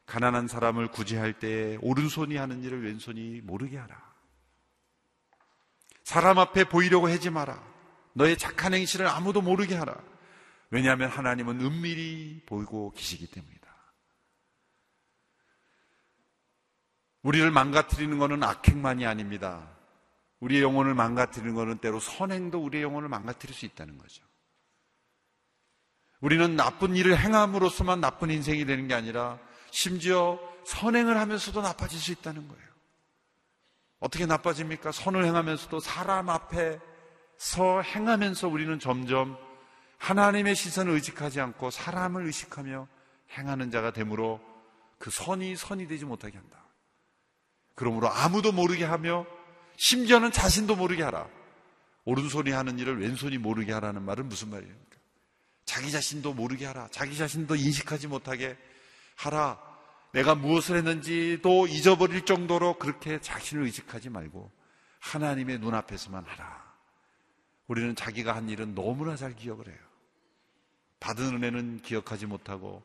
가난한 0.06 0.48
사람을 0.48 0.90
구제할 0.90 1.40
때에 1.40 1.78
오른손이 1.82 2.36
하는 2.36 2.62
일을 2.64 2.84
왼손이 2.86 3.42
모르게 3.42 3.78
하라. 3.78 4.14
사람 6.04 6.38
앞에 6.38 6.66
보이려고 6.66 7.10
하지 7.10 7.30
마라. 7.30 7.64
너의 8.14 8.38
착한 8.38 8.74
행실을 8.74 9.08
아무도 9.08 9.42
모르게 9.42 9.76
하라. 9.76 9.96
왜냐하면 10.70 11.10
하나님은 11.10 11.62
은밀히 11.62 12.42
보이고 12.46 12.92
계시기 12.92 13.28
때문이다. 13.28 13.64
우리를 17.22 17.50
망가뜨리는 17.52 18.18
것은 18.18 18.44
악행만이 18.44 19.06
아닙니다. 19.06 19.70
우리의 20.42 20.62
영혼을 20.62 20.94
망가뜨리는 20.94 21.56
것은 21.56 21.78
때로 21.78 22.00
선행도 22.02 22.62
우리의 22.62 22.84
영혼을 22.84 23.08
망가뜨릴 23.08 23.56
수 23.56 23.66
있다는 23.66 23.98
거죠. 23.98 24.26
우리는 26.24 26.56
나쁜 26.56 26.96
일을 26.96 27.20
행함으로써만 27.20 28.00
나쁜 28.00 28.32
인생이 28.32 28.64
되는 28.64 28.88
게 28.88 28.94
아니라 28.94 29.40
심지어 29.72 30.40
선행을 30.66 31.18
하면서도 31.18 31.62
나빠질 31.62 32.00
수 32.00 32.14
있다는 32.14 32.48
거예요. 32.48 32.64
어떻게 34.00 34.26
나빠집니까? 34.26 34.94
선을 34.94 35.26
행하면서도 35.26 35.82
사람 35.82 36.30
앞에서 36.30 37.82
행하면서 37.84 38.48
우리는 38.48 38.80
점점 38.80 39.38
하나님의 39.98 40.56
시선을 40.56 40.94
의식하지 40.94 41.42
않고 41.42 41.72
사람을 41.72 42.26
의식하며 42.28 42.88
행하는 43.38 43.70
자가 43.70 43.92
되므로 43.92 44.40
그 45.00 45.12
선이 45.12 45.58
선이 45.58 45.90
되지 45.90 46.06
못하게 46.06 46.38
한다. 46.38 46.64
그러므로 47.76 48.08
아무도 48.10 48.54
모르게 48.54 48.86
하며 48.86 49.26
심지어는 49.76 50.32
자신도 50.32 50.78
모르게 50.78 51.04
하라. 51.04 51.28
오른손이 52.06 52.52
하는 52.52 52.80
일을 52.80 53.02
왼손이 53.02 53.40
모르게 53.40 53.74
하라는 53.74 54.04
말은 54.04 54.30
무슨 54.30 54.52
말입니까? 54.52 55.03
자기 55.66 55.92
자신도 55.92 56.34
모르게 56.34 56.66
하라. 56.66 56.88
자기 56.92 57.18
자신도 57.18 57.56
인식하지 57.56 58.08
못하게 58.08 58.58
하라. 59.16 59.60
내가 60.12 60.36
무엇을 60.36 60.78
했는지도 60.78 61.68
잊어버릴 61.68 62.26
정도로 62.26 62.78
그렇게 62.78 63.20
자신을 63.20 63.64
의식하지 63.64 64.10
말고 64.10 64.52
하나님의 65.00 65.60
눈앞에서만 65.60 66.24
하라. 66.26 66.74
우리는 67.68 67.96
자기가 67.96 68.36
한 68.36 68.50
일은 68.50 68.76
너무나 68.76 69.16
잘 69.16 69.36
기억을 69.36 69.68
해요. 69.68 69.78
받은 71.00 71.36
은혜는 71.36 71.82
기억하지 71.82 72.28
못하고 72.28 72.84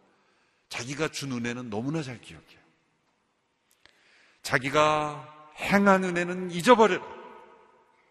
자기가 0.69 1.09
준 1.09 1.33
은혜는 1.33 1.71
너무나 1.71 2.03
잘 2.03 2.21
기억해요. 2.21 2.59
자기가 4.43 5.53
행한 5.57 6.05
은혜는 6.05 6.51
잊어버려. 6.51 7.01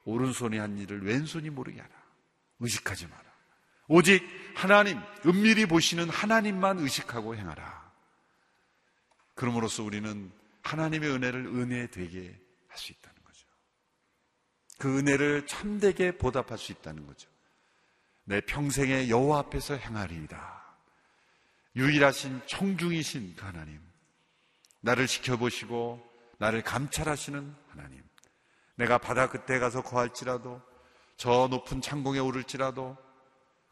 오른손이 0.06 0.58
한 0.58 0.78
일을 0.78 1.06
왼손이 1.06 1.50
모르게 1.50 1.82
하라. 1.82 1.92
의식하지 2.60 3.08
마라. 3.08 3.27
오직 3.88 4.24
하나님, 4.56 5.00
은밀히 5.26 5.66
보시는 5.66 6.10
하나님만 6.10 6.80
의식하고 6.80 7.36
행하라. 7.36 7.92
그럼으로써 9.36 9.84
우리는 9.84 10.32
하나님의 10.64 11.10
은혜를 11.12 11.46
은혜 11.48 11.88
되게 11.88 12.36
할 12.68 12.78
수 12.78 12.92
있다는 12.92 13.24
거죠. 13.24 13.48
그 14.78 15.00
은혜를 15.00 15.48
참되게 15.48 16.18
보답할 16.18 16.58
수 16.58 16.72
있다는 16.72 17.06
거죠. 17.06 17.30
내 18.24 18.42
평생의 18.42 19.10
여호와 19.10 19.40
앞에서 19.40 19.76
행하리이다. 19.76 20.66
유일하신 21.76 22.42
청중이신 22.48 23.36
그 23.36 23.46
하나님, 23.46 23.80
나를 24.82 25.08
지켜보시고 25.08 26.06
나를 26.40 26.62
감찰하시는 26.62 27.56
하나님. 27.70 28.04
내가 28.76 28.98
바다 28.98 29.30
끝에 29.30 29.60
가서 29.60 29.82
거할지라도 29.82 30.62
저 31.16 31.48
높은 31.50 31.82
창공에 31.82 32.20
오를지라도 32.20 32.98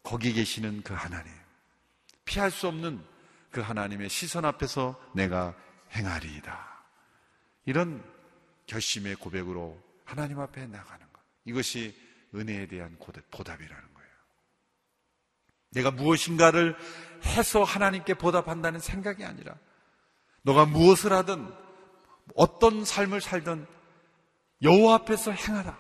거기 0.05 0.31
계시는 0.33 0.83
그 0.83 0.93
하나님. 0.93 1.33
피할 2.23 2.51
수 2.51 2.67
없는 2.67 3.03
그 3.51 3.59
하나님의 3.59 4.09
시선 4.09 4.45
앞에서 4.45 5.01
내가 5.13 5.55
행하리이다. 5.93 6.83
이런 7.65 8.03
결심의 8.67 9.15
고백으로 9.15 9.81
하나님 10.05 10.39
앞에 10.39 10.67
나가는 10.67 11.05
것. 11.11 11.21
이것이 11.45 11.99
은혜에 12.35 12.67
대한 12.67 12.97
보답이라는 13.31 13.93
거예요. 13.93 14.09
내가 15.71 15.91
무엇인가를 15.91 16.77
해서 17.25 17.63
하나님께 17.63 18.13
보답한다는 18.13 18.79
생각이 18.79 19.25
아니라 19.25 19.55
너가 20.43 20.65
무엇을 20.65 21.13
하든 21.13 21.51
어떤 22.35 22.85
삶을 22.85 23.21
살든 23.21 23.65
여호와 24.61 24.95
앞에서 24.95 25.31
행하라. 25.31 25.77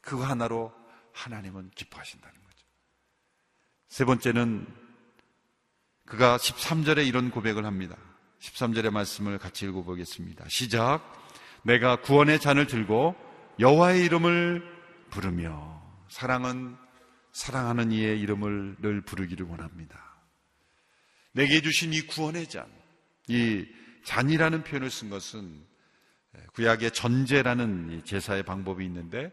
그거 0.00 0.24
하나로 0.24 0.72
하나님은 1.12 1.70
기뻐하신다는. 1.74 2.39
세 3.90 4.04
번째는 4.04 4.66
그가 6.06 6.36
13절에 6.36 7.06
이런 7.06 7.30
고백을 7.30 7.66
합니다. 7.66 7.96
13절의 8.38 8.90
말씀을 8.90 9.36
같이 9.38 9.66
읽어보겠습니다. 9.66 10.48
시작. 10.48 11.02
내가 11.64 11.96
구원의 11.96 12.38
잔을 12.38 12.68
들고 12.68 13.16
여호와의 13.58 14.04
이름을 14.04 14.62
부르며 15.10 15.82
사랑은 16.08 16.76
사랑하는 17.32 17.90
이의 17.90 18.20
이름을 18.20 18.76
늘 18.78 19.00
부르기를 19.00 19.46
원합니다. 19.46 20.00
내게 21.32 21.60
주신 21.60 21.92
이 21.92 22.00
구원의 22.02 22.48
잔, 22.48 22.66
이 23.26 23.66
잔이라는 24.04 24.62
표현을 24.62 24.88
쓴 24.88 25.10
것은 25.10 25.66
구약의 26.54 26.92
전제라는 26.92 28.04
제사의 28.04 28.44
방법이 28.44 28.84
있는데 28.84 29.32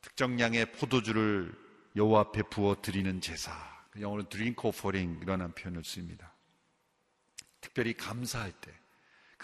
특정 0.00 0.38
양의 0.38 0.72
포도주를 0.72 1.63
여호와 1.96 2.20
앞에 2.20 2.42
부어 2.50 2.76
드리는 2.82 3.20
제사, 3.20 3.52
영어로 3.98 4.28
drink 4.28 4.68
offering이라는 4.68 5.52
표현을 5.52 5.84
씁니다. 5.84 6.32
특별히 7.60 7.94
감사할 7.94 8.52
때 8.52 8.84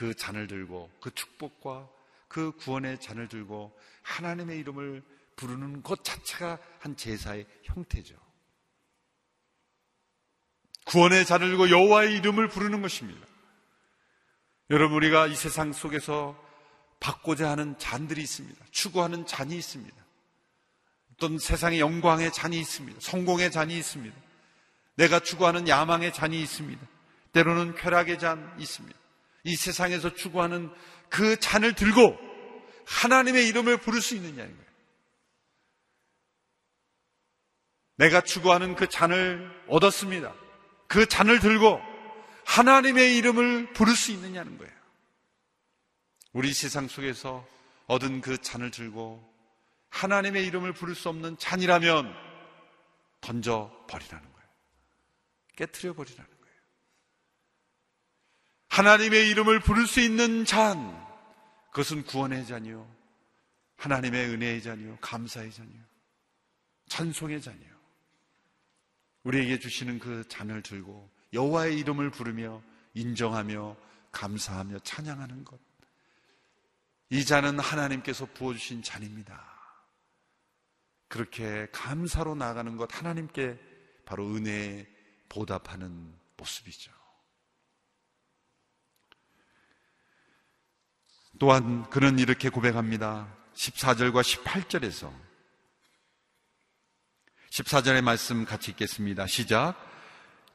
그 0.01 0.15
잔을 0.15 0.47
들고 0.47 0.91
그 0.99 1.15
축복과 1.15 1.87
그 2.27 2.53
구원의 2.53 3.01
잔을 3.01 3.29
들고 3.29 3.79
하나님의 4.01 4.59
이름을 4.61 5.03
부르는 5.37 5.83
것 5.83 6.03
자체가 6.03 6.59
한 6.79 6.97
제사의 6.97 7.47
형태죠. 7.65 8.17
구원의 10.87 11.27
잔을 11.27 11.49
들고 11.49 11.69
여호와의 11.69 12.15
이름을 12.17 12.49
부르는 12.49 12.81
것입니다. 12.81 13.27
여러분 14.71 14.97
우리가 14.97 15.27
이 15.27 15.37
세상 15.37 15.75
속에서 15.75 16.35
받고자 16.99 17.51
하는 17.51 17.79
잔들이 17.79 18.23
있습니다. 18.23 18.65
추구하는 18.71 19.27
잔이 19.27 19.55
있습니다. 19.55 19.95
어떤 21.21 21.39
세상의 21.39 21.81
영광의 21.81 22.33
잔이 22.33 22.59
있습니다. 22.59 22.99
성공의 22.99 23.51
잔이 23.51 23.77
있습니다. 23.77 24.17
내가 24.95 25.21
추구하는 25.21 25.69
야망의 25.69 26.15
잔이 26.15 26.41
있습니다. 26.41 26.81
때로는 27.33 27.75
쾌락의 27.75 28.19
잔 28.19 28.57
있습니다. 28.59 28.99
이 29.45 29.55
세상에서 29.55 30.15
추구하는 30.15 30.71
그 31.11 31.39
잔을 31.39 31.75
들고 31.75 32.19
하나님의 32.87 33.47
이름을 33.49 33.77
부를 33.77 34.01
수 34.01 34.15
있느냐는 34.17 34.51
거예요. 34.51 34.71
내가 37.97 38.23
추구하는 38.23 38.75
그 38.75 38.89
잔을 38.89 39.47
얻었습니다. 39.69 40.35
그 40.89 41.07
잔을 41.07 41.39
들고 41.41 41.83
하나님의 42.47 43.19
이름을 43.19 43.75
부를 43.75 43.95
수 43.95 44.11
있느냐는 44.13 44.57
거예요. 44.57 44.73
우리 46.33 46.55
세상 46.55 46.89
속에서 46.89 47.47
얻은 47.89 48.23
그 48.23 48.41
잔을 48.41 48.71
들고 48.71 49.30
하나님의 49.91 50.47
이름을 50.47 50.73
부를 50.73 50.95
수 50.95 51.09
없는 51.09 51.37
잔이라면 51.39 52.15
던져 53.21 53.71
버리라는 53.89 54.23
거예요. 54.33 54.49
깨트려 55.57 55.93
버리라는 55.93 56.31
거예요. 56.31 56.57
하나님의 58.69 59.29
이름을 59.31 59.61
부를 59.61 59.87
수 59.87 60.01
있는 60.01 60.45
잔, 60.45 60.99
그것은 61.71 62.05
구원의 62.05 62.47
잔이요. 62.47 62.89
하나님의 63.77 64.29
은혜의 64.29 64.63
잔이요. 64.63 64.99
감사의 65.01 65.53
잔이요. 65.53 65.81
찬송의 66.89 67.41
잔이요. 67.41 67.71
우리에게 69.23 69.59
주시는 69.59 69.99
그 69.99 70.27
잔을 70.29 70.63
들고 70.63 71.11
여호와의 71.33 71.79
이름을 71.79 72.11
부르며 72.11 72.63
인정하며 72.95 73.77
감사하며 74.13 74.81
찬양하는 74.81 75.45
것. 75.45 75.59
이 77.11 77.25
잔은 77.25 77.59
하나님께서 77.59 78.27
부어주신 78.27 78.83
잔입니다. 78.83 79.50
그렇게 81.11 81.67
감사로 81.73 82.37
나아가는 82.37 82.77
것 82.77 82.97
하나님께 82.97 83.59
바로 84.07 84.27
은혜에 84.29 84.87
보답하는 85.29 86.15
모습이죠. 86.37 86.93
또한 91.41 91.89
그는 91.91 92.19
이렇게 92.21 92.49
고백합니다. 92.49 93.27
14절과 93.55 94.23
18절에서 94.23 95.13
14절의 97.51 98.03
말씀 98.03 98.45
같이 98.45 98.71
읽겠습니다. 98.71 99.27
시작. 99.27 99.75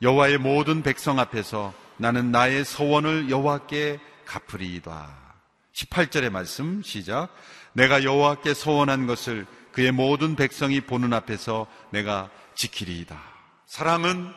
여호와의 0.02 0.38
모든 0.38 0.84
백성 0.84 1.20
앞에서 1.20 1.74
나는 1.98 2.32
나의 2.32 2.63
소원을 2.63 3.30
여호와께 3.30 4.00
갚으리이다. 4.26 5.36
18절의 5.74 6.30
말씀 6.30 6.82
시작. 6.82 7.36
내가 7.74 8.06
여호와께 8.06 8.54
소원한 8.54 9.06
것을 9.06 9.46
그의 9.75 9.91
모든 9.91 10.38
백성이 10.38 10.79
보는 10.79 11.11
앞에서 11.11 11.67
내가 11.89 12.31
지키리이다. 12.55 13.21
사랑은 13.65 14.31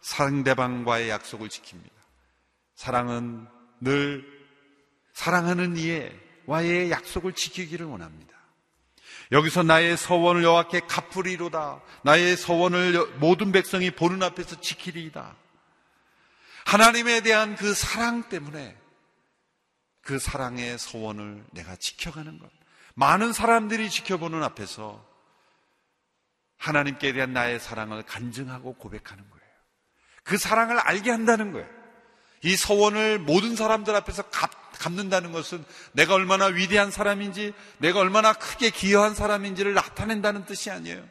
상대방과의 0.00 1.10
약속을 1.10 1.50
지킵니다. 1.50 1.90
사랑은 2.76 3.46
늘 3.82 4.24
사랑하는 5.12 5.76
이와의 5.76 6.90
약속을 6.90 7.34
지키기를 7.34 7.84
원합니다. 7.84 8.34
여기서 9.32 9.64
나의 9.64 9.98
서원을 9.98 10.44
여호와께 10.44 10.80
갚으리로다. 10.88 11.82
나의 12.02 12.38
서원을 12.38 13.18
모든 13.18 13.52
백성이 13.52 13.90
보는 13.90 14.22
앞에서 14.22 14.62
지키리이다. 14.62 15.36
하나님에 16.64 17.20
대한 17.20 17.54
그 17.54 17.74
사랑 17.74 18.30
때문에 18.30 18.78
그 20.00 20.18
사랑의 20.18 20.78
서원을 20.78 21.44
내가 21.50 21.76
지켜가는 21.76 22.38
것. 22.38 22.59
많은 23.00 23.32
사람들이 23.32 23.88
지켜보는 23.88 24.42
앞에서 24.42 25.02
하나님께 26.58 27.14
대한 27.14 27.32
나의 27.32 27.58
사랑을 27.58 28.02
간증하고 28.02 28.74
고백하는 28.74 29.24
거예요. 29.30 29.44
그 30.22 30.36
사랑을 30.36 30.78
알게 30.78 31.10
한다는 31.10 31.52
거예요. 31.52 31.66
이 32.42 32.56
서원을 32.56 33.18
모든 33.18 33.56
사람들 33.56 33.94
앞에서 33.94 34.24
갚, 34.24 34.50
갚는다는 34.72 35.32
것은 35.32 35.64
내가 35.92 36.12
얼마나 36.12 36.44
위대한 36.46 36.90
사람인지, 36.90 37.54
내가 37.78 38.00
얼마나 38.00 38.34
크게 38.34 38.68
기여한 38.68 39.14
사람인지를 39.14 39.72
나타낸다는 39.72 40.44
뜻이 40.44 40.70
아니에요. 40.70 41.02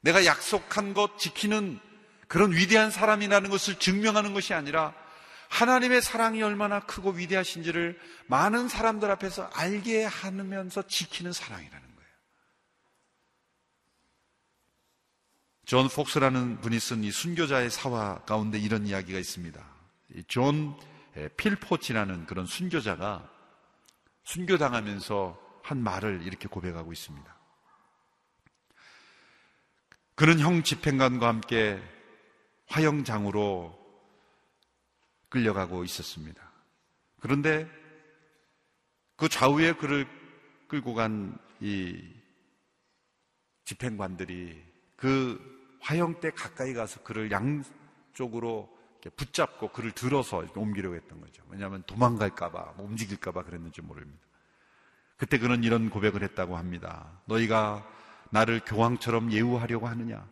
내가 0.00 0.24
약속한 0.24 0.92
것 0.92 1.20
지키는 1.20 1.78
그런 2.26 2.50
위대한 2.50 2.90
사람이라는 2.90 3.48
것을 3.48 3.78
증명하는 3.78 4.34
것이 4.34 4.54
아니라 4.54 4.92
하나님의 5.52 6.00
사랑이 6.00 6.42
얼마나 6.42 6.80
크고 6.80 7.10
위대하신지를 7.10 8.00
많은 8.26 8.68
사람들 8.68 9.10
앞에서 9.10 9.50
알게 9.52 10.02
하면서 10.04 10.80
지키는 10.80 11.34
사랑이라는 11.34 11.94
거예요. 11.94 12.10
존 15.66 15.88
폭스라는 15.88 16.62
분이 16.62 16.80
쓴 16.80 17.04
이 17.04 17.12
순교자의 17.12 17.68
사화 17.68 18.22
가운데 18.22 18.58
이런 18.58 18.86
이야기가 18.86 19.18
있습니다. 19.18 19.62
존 20.26 20.74
필포치라는 21.36 22.24
그런 22.24 22.46
순교자가 22.46 23.30
순교당하면서 24.24 25.38
한 25.62 25.82
말을 25.82 26.22
이렇게 26.22 26.48
고백하고 26.48 26.94
있습니다. 26.94 27.36
그는 30.14 30.40
형 30.40 30.62
집행관과 30.62 31.28
함께 31.28 31.78
화형장으로 32.68 33.81
끌려가고 35.32 35.84
있었습니다. 35.84 36.42
그런데 37.20 37.68
그 39.16 39.28
좌우에 39.28 39.72
그를 39.72 40.06
끌고 40.68 40.94
간 40.94 41.52
이 41.62 41.96
집행관들이 43.64 44.60
그 44.96 45.40
화영대 45.80 46.30
가까이 46.32 46.74
가서 46.74 47.02
그를 47.04 47.30
양쪽으로 47.30 48.68
붙잡고 49.16 49.68
그를 49.68 49.92
들어서 49.92 50.44
옮기려고 50.56 50.96
했던 50.96 51.20
거죠. 51.20 51.42
왜냐하면 51.48 51.84
도망갈까봐, 51.86 52.74
뭐 52.76 52.86
움직일까봐 52.86 53.44
그랬는지 53.44 53.80
모릅니다. 53.80 54.22
그때 55.16 55.38
그는 55.38 55.62
이런 55.62 55.88
고백을 55.88 56.24
했다고 56.24 56.56
합니다. 56.56 57.20
너희가 57.26 57.88
나를 58.30 58.60
교황처럼 58.66 59.30
예우하려고 59.30 59.86
하느냐? 59.86 60.28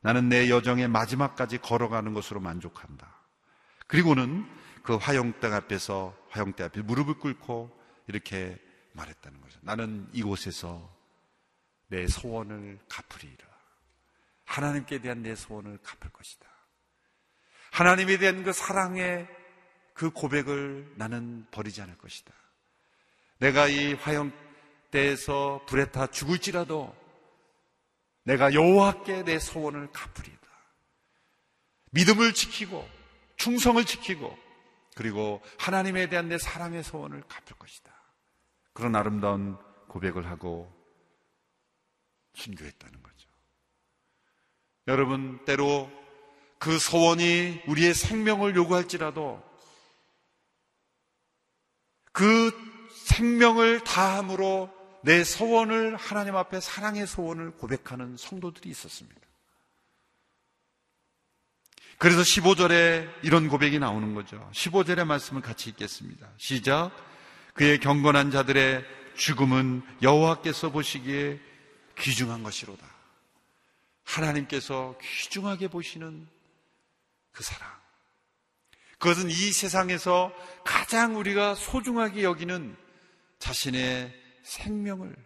나는 0.00 0.28
내 0.28 0.50
여정의 0.50 0.88
마지막까지 0.88 1.58
걸어가는 1.58 2.14
것으로 2.14 2.40
만족한다. 2.40 3.13
그리고는 3.86 4.44
그 4.82 4.96
화영대 4.96 5.46
앞에서 5.48 6.16
화영대 6.30 6.64
앞에 6.64 6.82
무릎을 6.82 7.18
꿇고 7.18 7.70
이렇게 8.06 8.58
말했다는 8.92 9.40
거죠. 9.40 9.58
나는 9.62 10.08
이곳에서 10.12 10.94
내 11.88 12.06
소원을 12.06 12.78
갚으리라. 12.88 13.44
하나님께 14.44 15.00
대한 15.00 15.22
내 15.22 15.34
소원을 15.34 15.78
갚을 15.82 16.12
것이다. 16.12 16.46
하나님에 17.72 18.18
대한 18.18 18.44
그 18.44 18.52
사랑의 18.52 19.26
그 19.94 20.10
고백을 20.10 20.92
나는 20.96 21.46
버리지 21.50 21.82
않을 21.82 21.96
것이다. 21.98 22.32
내가 23.38 23.68
이 23.68 23.94
화영대에서 23.94 25.64
불에 25.66 25.90
타 25.90 26.06
죽을지라도 26.06 26.94
내가 28.24 28.54
여호와께 28.54 29.24
내 29.24 29.38
소원을 29.38 29.90
갚으리다. 29.92 30.40
믿음을 31.90 32.32
지키고 32.32 32.88
충성을 33.36 33.84
지키고 33.84 34.36
그리고 34.94 35.42
하나님에 35.58 36.08
대한 36.08 36.28
내 36.28 36.38
사랑의 36.38 36.82
소원을 36.82 37.22
갚을 37.28 37.58
것이다. 37.58 37.92
그런 38.72 38.94
아름다운 38.94 39.56
고백을 39.88 40.28
하고 40.28 40.72
순교했다는 42.34 43.02
거죠. 43.02 43.28
여러분, 44.88 45.44
때로 45.44 45.90
그 46.58 46.78
소원이 46.78 47.62
우리의 47.66 47.94
생명을 47.94 48.56
요구할지라도 48.56 49.42
그 52.12 52.52
생명을 53.06 53.84
다함으로 53.84 54.70
내 55.02 55.24
소원을 55.24 55.96
하나님 55.96 56.36
앞에 56.36 56.60
사랑의 56.60 57.06
소원을 57.06 57.52
고백하는 57.52 58.16
성도들이 58.16 58.70
있었습니다. 58.70 59.20
그래서 62.04 62.20
15절에 62.20 63.10
이런 63.22 63.48
고백이 63.48 63.78
나오는 63.78 64.12
거죠. 64.12 64.46
15절의 64.52 65.06
말씀을 65.06 65.40
같이 65.40 65.70
읽겠습니다. 65.70 66.28
시작. 66.36 66.90
그의 67.54 67.80
경건한 67.80 68.30
자들의 68.30 68.84
죽음은 69.16 69.82
여호와께서 70.02 70.70
보시기에 70.70 71.40
귀중한 71.98 72.42
것이로다. 72.42 72.86
하나님께서 74.04 74.98
귀중하게 75.00 75.68
보시는 75.68 76.28
그 77.32 77.42
사랑. 77.42 77.70
그것은 78.98 79.30
이 79.30 79.34
세상에서 79.34 80.30
가장 80.62 81.16
우리가 81.16 81.54
소중하게 81.54 82.22
여기는 82.22 82.76
자신의 83.38 84.14
생명을 84.42 85.16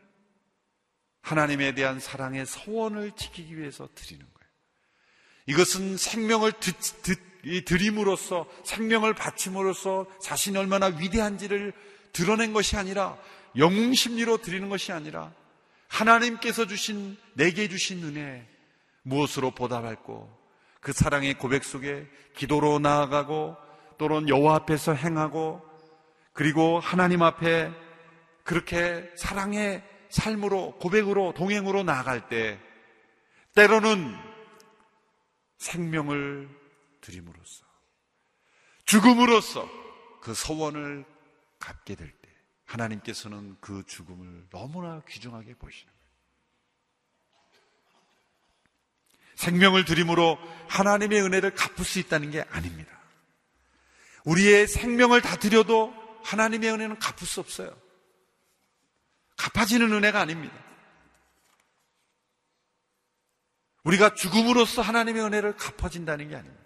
하나님에 1.23 1.75
대한 1.75 1.99
사랑의 1.99 2.47
소원을 2.47 3.17
지키기 3.17 3.59
위해서 3.59 3.89
드리는 3.97 4.25
거예요. 4.25 4.38
이것은 5.49 5.97
생명을 5.97 6.53
듣, 6.61 6.77
듣, 7.03 7.65
드림으로써 7.65 8.47
생명을 8.65 9.15
바침으로써 9.15 10.07
자신이 10.21 10.59
얼마나 10.59 10.87
위대한지를 10.87 11.73
드러낸 12.13 12.53
것이 12.53 12.77
아니라 12.77 13.17
영웅 13.57 13.95
심리로 13.95 14.39
드리는 14.39 14.69
것이 14.69 14.93
아니라 14.93 15.33
하나님께서 15.89 16.67
주신 16.67 17.17
내게 17.33 17.69
주신 17.69 18.05
은혜 18.05 18.47
무엇으로 19.03 19.53
보답할고 19.53 20.37
그 20.81 20.93
사랑의 20.93 21.39
고백 21.39 21.65
속에 21.65 22.07
기도로 22.37 22.79
나아가고 22.79 23.57
또는 23.97 24.29
여호와 24.29 24.57
앞에서 24.57 24.93
행하고 24.93 25.63
그리고 26.35 26.79
하나님 26.79 27.23
앞에 27.23 27.73
그렇게 28.45 29.11
사랑의 29.17 29.83
삶으로 30.11 30.73
고백으로 30.79 31.33
동행으로 31.33 31.85
나아갈 31.85 32.29
때 32.29 32.59
때로는 33.55 34.15
생명을 35.59 36.49
드림으로써 37.01 37.65
죽음으로써 38.85 39.69
그 40.21 40.35
소원을 40.35 41.05
갚게 41.59 41.95
될 41.95 42.11
때 42.11 42.29
하나님께서는 42.69 43.57
그 43.61 43.83
죽음을 43.87 44.47
너무나 44.51 45.01
귀중하게 45.09 45.55
보시는 45.55 45.93
거예요. 45.93 46.09
생명을 49.37 49.85
드림으로 49.85 50.39
하나님의 50.69 51.23
은혜를 51.23 51.55
갚을 51.55 51.85
수 51.85 51.99
있다는 51.99 52.31
게 52.31 52.43
아닙니다. 52.43 52.91
우리의 54.25 54.67
생명을 54.67 55.23
다 55.23 55.37
드려도 55.37 55.95
하나님의 56.25 56.71
은혜는 56.71 56.99
갚을 56.99 57.27
수 57.27 57.41
없어요. 57.41 57.75
갚아지는 59.37 59.91
은혜가 59.93 60.21
아닙니다. 60.21 60.55
우리가 63.89 64.15
죽음으로써 64.15 64.83
하나님의 64.83 65.23
은혜를 65.23 65.57
갚아진다는 65.57 66.29
게 66.29 66.37
아닙니다. 66.37 66.65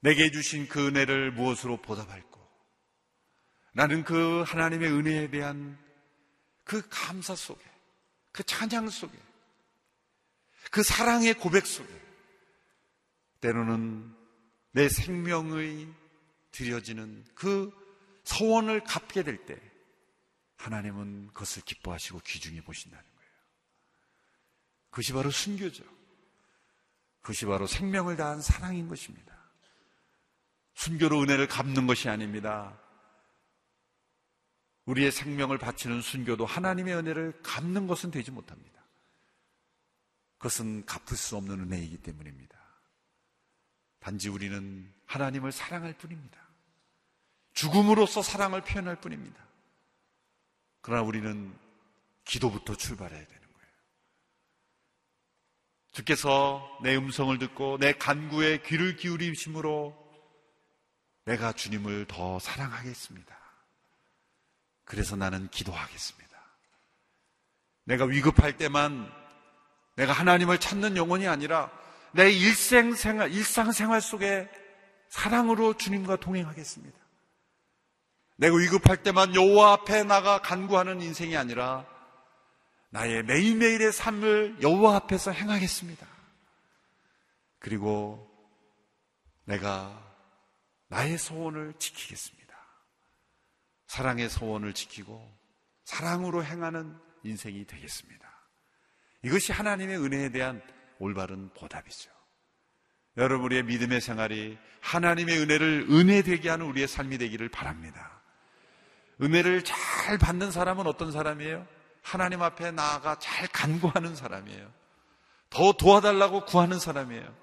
내게 0.00 0.30
주신 0.30 0.68
그 0.68 0.88
은혜를 0.88 1.32
무엇으로 1.32 1.80
보답할고 1.80 2.40
나는 3.72 4.04
그 4.04 4.42
하나님의 4.42 4.90
은혜에 4.90 5.30
대한 5.30 5.78
그 6.64 6.82
감사 6.90 7.34
속에 7.34 7.72
그 8.32 8.42
찬양 8.42 8.88
속에, 8.88 9.16
그 10.70 10.82
사랑의 10.82 11.34
고백 11.34 11.66
속에, 11.66 11.88
때로는 13.40 14.14
내 14.72 14.88
생명의 14.88 15.86
드려지는 16.50 17.24
그 17.34 17.70
서원을 18.24 18.84
갚게 18.84 19.22
될 19.22 19.44
때, 19.44 19.58
하나님은 20.56 21.28
그것을 21.28 21.62
기뻐하시고 21.64 22.20
귀중히 22.24 22.60
보신다는. 22.62 23.11
그것이 24.92 25.14
바로 25.14 25.30
순교죠. 25.30 25.82
그것이 27.22 27.46
바로 27.46 27.66
생명을 27.66 28.16
다한 28.16 28.42
사랑인 28.42 28.88
것입니다. 28.88 29.32
순교로 30.74 31.22
은혜를 31.22 31.48
갚는 31.48 31.86
것이 31.86 32.10
아닙니다. 32.10 32.78
우리의 34.84 35.10
생명을 35.10 35.56
바치는 35.56 36.02
순교도 36.02 36.44
하나님의 36.44 36.94
은혜를 36.94 37.40
갚는 37.42 37.86
것은 37.86 38.10
되지 38.10 38.30
못합니다. 38.30 38.82
그것은 40.36 40.84
갚을 40.84 41.16
수 41.16 41.36
없는 41.36 41.60
은혜이기 41.60 41.98
때문입니다. 42.02 42.58
단지 43.98 44.28
우리는 44.28 44.92
하나님을 45.06 45.52
사랑할 45.52 45.96
뿐입니다. 45.96 46.38
죽음으로써 47.54 48.20
사랑을 48.20 48.60
표현할 48.60 49.00
뿐입니다. 49.00 49.42
그러나 50.82 51.02
우리는 51.02 51.56
기도부터 52.24 52.74
출발해야 52.74 53.24
거예요. 53.24 53.41
주께서 55.92 56.66
내 56.82 56.96
음성을 56.96 57.36
듣고 57.38 57.78
내 57.78 57.92
간구에 57.92 58.62
귀를 58.62 58.96
기울이심으로 58.96 59.96
내가 61.26 61.52
주님을 61.52 62.06
더 62.06 62.38
사랑하겠습니다. 62.38 63.36
그래서 64.84 65.16
나는 65.16 65.48
기도하겠습니다. 65.48 66.32
내가 67.84 68.04
위급할 68.04 68.56
때만 68.56 69.10
내가 69.96 70.12
하나님을 70.12 70.58
찾는 70.58 70.96
영혼이 70.96 71.28
아니라 71.28 71.70
내 72.12 72.30
일생 72.30 72.94
생활, 72.94 73.30
일상생활 73.32 74.00
속에 74.00 74.48
사랑으로 75.08 75.76
주님과 75.76 76.16
동행하겠습니다. 76.16 76.98
내가 78.36 78.56
위급할 78.56 79.02
때만 79.02 79.34
여호와 79.34 79.72
앞에 79.72 80.04
나가 80.04 80.40
간구하는 80.40 81.02
인생이 81.02 81.36
아니라 81.36 81.86
나의 82.92 83.22
매일매일의 83.22 83.90
삶을 83.90 84.58
여호와 84.60 84.96
앞에서 84.96 85.30
행하겠습니다. 85.30 86.06
그리고 87.58 88.30
내가 89.44 89.98
나의 90.88 91.16
소원을 91.16 91.72
지키겠습니다. 91.78 92.54
사랑의 93.86 94.28
소원을 94.28 94.74
지키고 94.74 95.26
사랑으로 95.84 96.44
행하는 96.44 96.94
인생이 97.22 97.64
되겠습니다. 97.64 98.28
이것이 99.22 99.52
하나님의 99.52 99.96
은혜에 99.96 100.28
대한 100.28 100.60
올바른 100.98 101.48
보답이죠. 101.54 102.10
여러분의 103.16 103.62
믿음의 103.62 104.02
생활이 104.02 104.58
하나님의 104.80 105.38
은혜를 105.38 105.86
은혜되게 105.88 106.50
하는 106.50 106.66
우리의 106.66 106.88
삶이 106.88 107.16
되기를 107.16 107.48
바랍니다. 107.48 108.20
은혜를 109.22 109.64
잘 109.64 110.18
받는 110.18 110.50
사람은 110.50 110.86
어떤 110.86 111.10
사람이에요? 111.10 111.66
하나님 112.02 112.42
앞에 112.42 112.72
나아가 112.72 113.18
잘 113.18 113.48
간구하는 113.48 114.14
사람이에요. 114.14 114.70
더 115.50 115.72
도와달라고 115.72 116.44
구하는 116.44 116.78
사람이에요. 116.78 117.34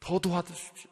더 0.00 0.18
도와주십시오. 0.18 0.90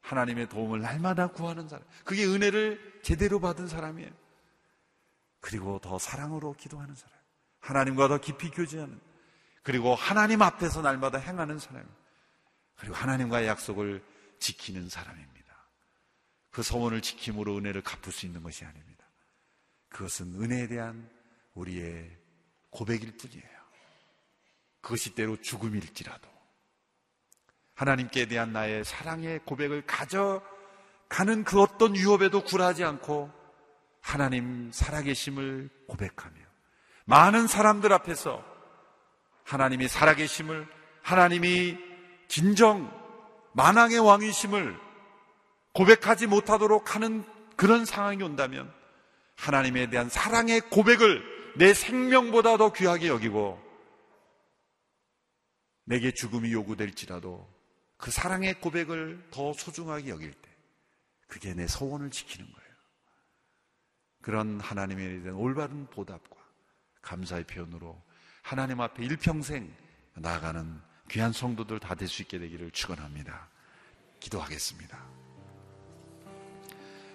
하나님의 0.00 0.48
도움을 0.48 0.80
날마다 0.80 1.28
구하는 1.28 1.68
사람. 1.68 1.86
그게 2.04 2.24
은혜를 2.24 3.00
제대로 3.02 3.40
받은 3.40 3.68
사람이에요. 3.68 4.10
그리고 5.40 5.78
더 5.78 5.98
사랑으로 5.98 6.54
기도하는 6.54 6.94
사람. 6.94 7.16
하나님과 7.60 8.08
더 8.08 8.18
깊이 8.18 8.50
교제하는. 8.50 8.98
그리고 9.62 9.94
하나님 9.94 10.40
앞에서 10.42 10.80
날마다 10.80 11.18
행하는 11.18 11.58
사람. 11.58 11.86
그리고 12.76 12.94
하나님과의 12.94 13.46
약속을 13.46 14.02
지키는 14.38 14.88
사람입니다. 14.88 15.38
그 16.50 16.62
소원을 16.62 17.02
지킴으로 17.02 17.58
은혜를 17.58 17.82
갚을 17.82 18.12
수 18.12 18.24
있는 18.24 18.42
것이 18.42 18.64
아닙니다. 18.64 19.04
그것은 19.90 20.40
은혜에 20.40 20.68
대한 20.68 21.10
우리의 21.54 22.16
고백일 22.70 23.16
뿐이에요. 23.16 23.58
그것이 24.80 25.14
때로 25.14 25.40
죽음일지라도 25.40 26.28
하나님께 27.74 28.26
대한 28.26 28.52
나의 28.52 28.84
사랑의 28.84 29.40
고백을 29.44 29.86
가져가는 29.86 31.44
그 31.44 31.60
어떤 31.60 31.94
유업에도 31.96 32.42
굴하지 32.42 32.84
않고 32.84 33.30
하나님 34.00 34.70
살아계심을 34.72 35.68
고백하며 35.86 36.34
많은 37.04 37.46
사람들 37.46 37.92
앞에서 37.92 38.44
하나님이 39.44 39.88
살아계심을 39.88 40.66
하나님이 41.02 41.78
진정 42.26 42.92
만왕의 43.52 43.98
왕이심을 43.98 44.78
고백하지 45.72 46.26
못하도록 46.26 46.94
하는 46.94 47.24
그런 47.56 47.84
상황이 47.84 48.22
온다면 48.22 48.72
하나님에 49.36 49.88
대한 49.88 50.08
사랑의 50.08 50.60
고백을 50.62 51.37
내 51.58 51.74
생명보다 51.74 52.56
더 52.56 52.72
귀하게 52.72 53.08
여기고 53.08 53.60
내게 55.84 56.12
죽음이 56.12 56.52
요구될지라도 56.52 57.48
그 57.96 58.10
사랑의 58.10 58.60
고백을 58.60 59.26
더 59.30 59.52
소중하게 59.52 60.10
여길 60.10 60.32
때 60.32 60.48
그게 61.26 61.54
내 61.54 61.66
소원을 61.66 62.10
지키는 62.10 62.46
거예요. 62.50 62.68
그런 64.22 64.60
하나님에 64.60 65.22
대한 65.22 65.36
올바른 65.36 65.86
보답과 65.86 66.36
감사의 67.02 67.44
표현으로 67.44 68.00
하나님 68.42 68.80
앞에 68.80 69.04
일평생 69.04 69.74
나아가는 70.14 70.80
귀한 71.10 71.32
성도들 71.32 71.80
다 71.80 71.94
될 71.94 72.06
수 72.06 72.22
있게 72.22 72.38
되기를 72.38 72.70
축원합니다. 72.70 73.48
기도하겠습니다. 74.20 74.98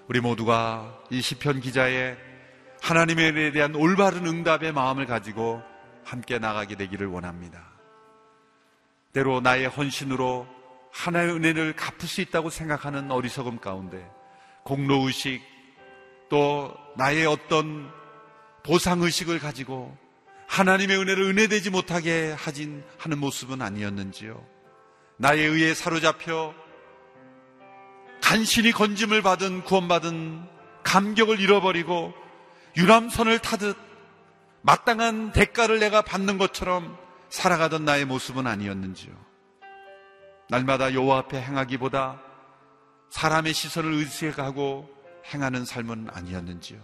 우리 0.08 0.20
모두가 0.20 1.02
이 1.12 1.22
시편 1.22 1.62
기자의 1.62 2.33
하나님에 2.84 3.52
대한 3.54 3.76
올바른 3.76 4.28
응답의 4.28 4.74
마음을 4.74 5.06
가지고 5.06 5.64
함께 6.04 6.38
나가게 6.38 6.76
되기를 6.76 7.08
원합니다. 7.08 7.64
때로 9.14 9.40
나의 9.40 9.68
헌신으로 9.70 10.46
하나의 10.92 11.32
은혜를 11.32 11.78
갚을 11.78 12.10
수 12.10 12.20
있다고 12.20 12.50
생각하는 12.50 13.10
어리석음 13.10 13.60
가운데 13.60 14.06
공로의식 14.64 15.42
또 16.30 16.76
나의 16.98 17.26
어떤 17.26 17.90
보상의식을 18.66 19.40
가지고 19.40 19.98
하나님의 20.48 20.98
은혜를 20.98 21.24
은혜되지 21.24 21.70
못하게 21.70 22.34
하진 22.38 22.84
하는 22.98 23.18
모습은 23.18 23.62
아니었는지요. 23.62 24.46
나의 25.16 25.48
의에 25.48 25.74
사로잡혀 25.74 26.54
간신히 28.22 28.74
건짐을 28.74 29.22
받은 29.22 29.64
구원받은 29.64 30.50
감격을 30.84 31.40
잃어버리고 31.40 32.23
유람선을 32.76 33.40
타듯 33.40 33.78
마땅한 34.62 35.34
대가를 35.34 35.80
내가 35.80 36.02
받는 36.02 36.38
것처럼 36.38 36.98
살아가던 37.30 37.86
나의 37.86 38.06
모습은 38.06 38.48
아니었는지요. 38.48 39.14
날마다 40.50 40.94
여호와 40.94 41.20
앞에 41.20 41.42
행하기보다 41.42 42.22
사람의 43.10 43.54
시선을 43.54 43.94
의식하고 43.94 44.90
행하는 45.34 45.66
삶은 45.66 46.08
아니었는지요. 46.12 46.80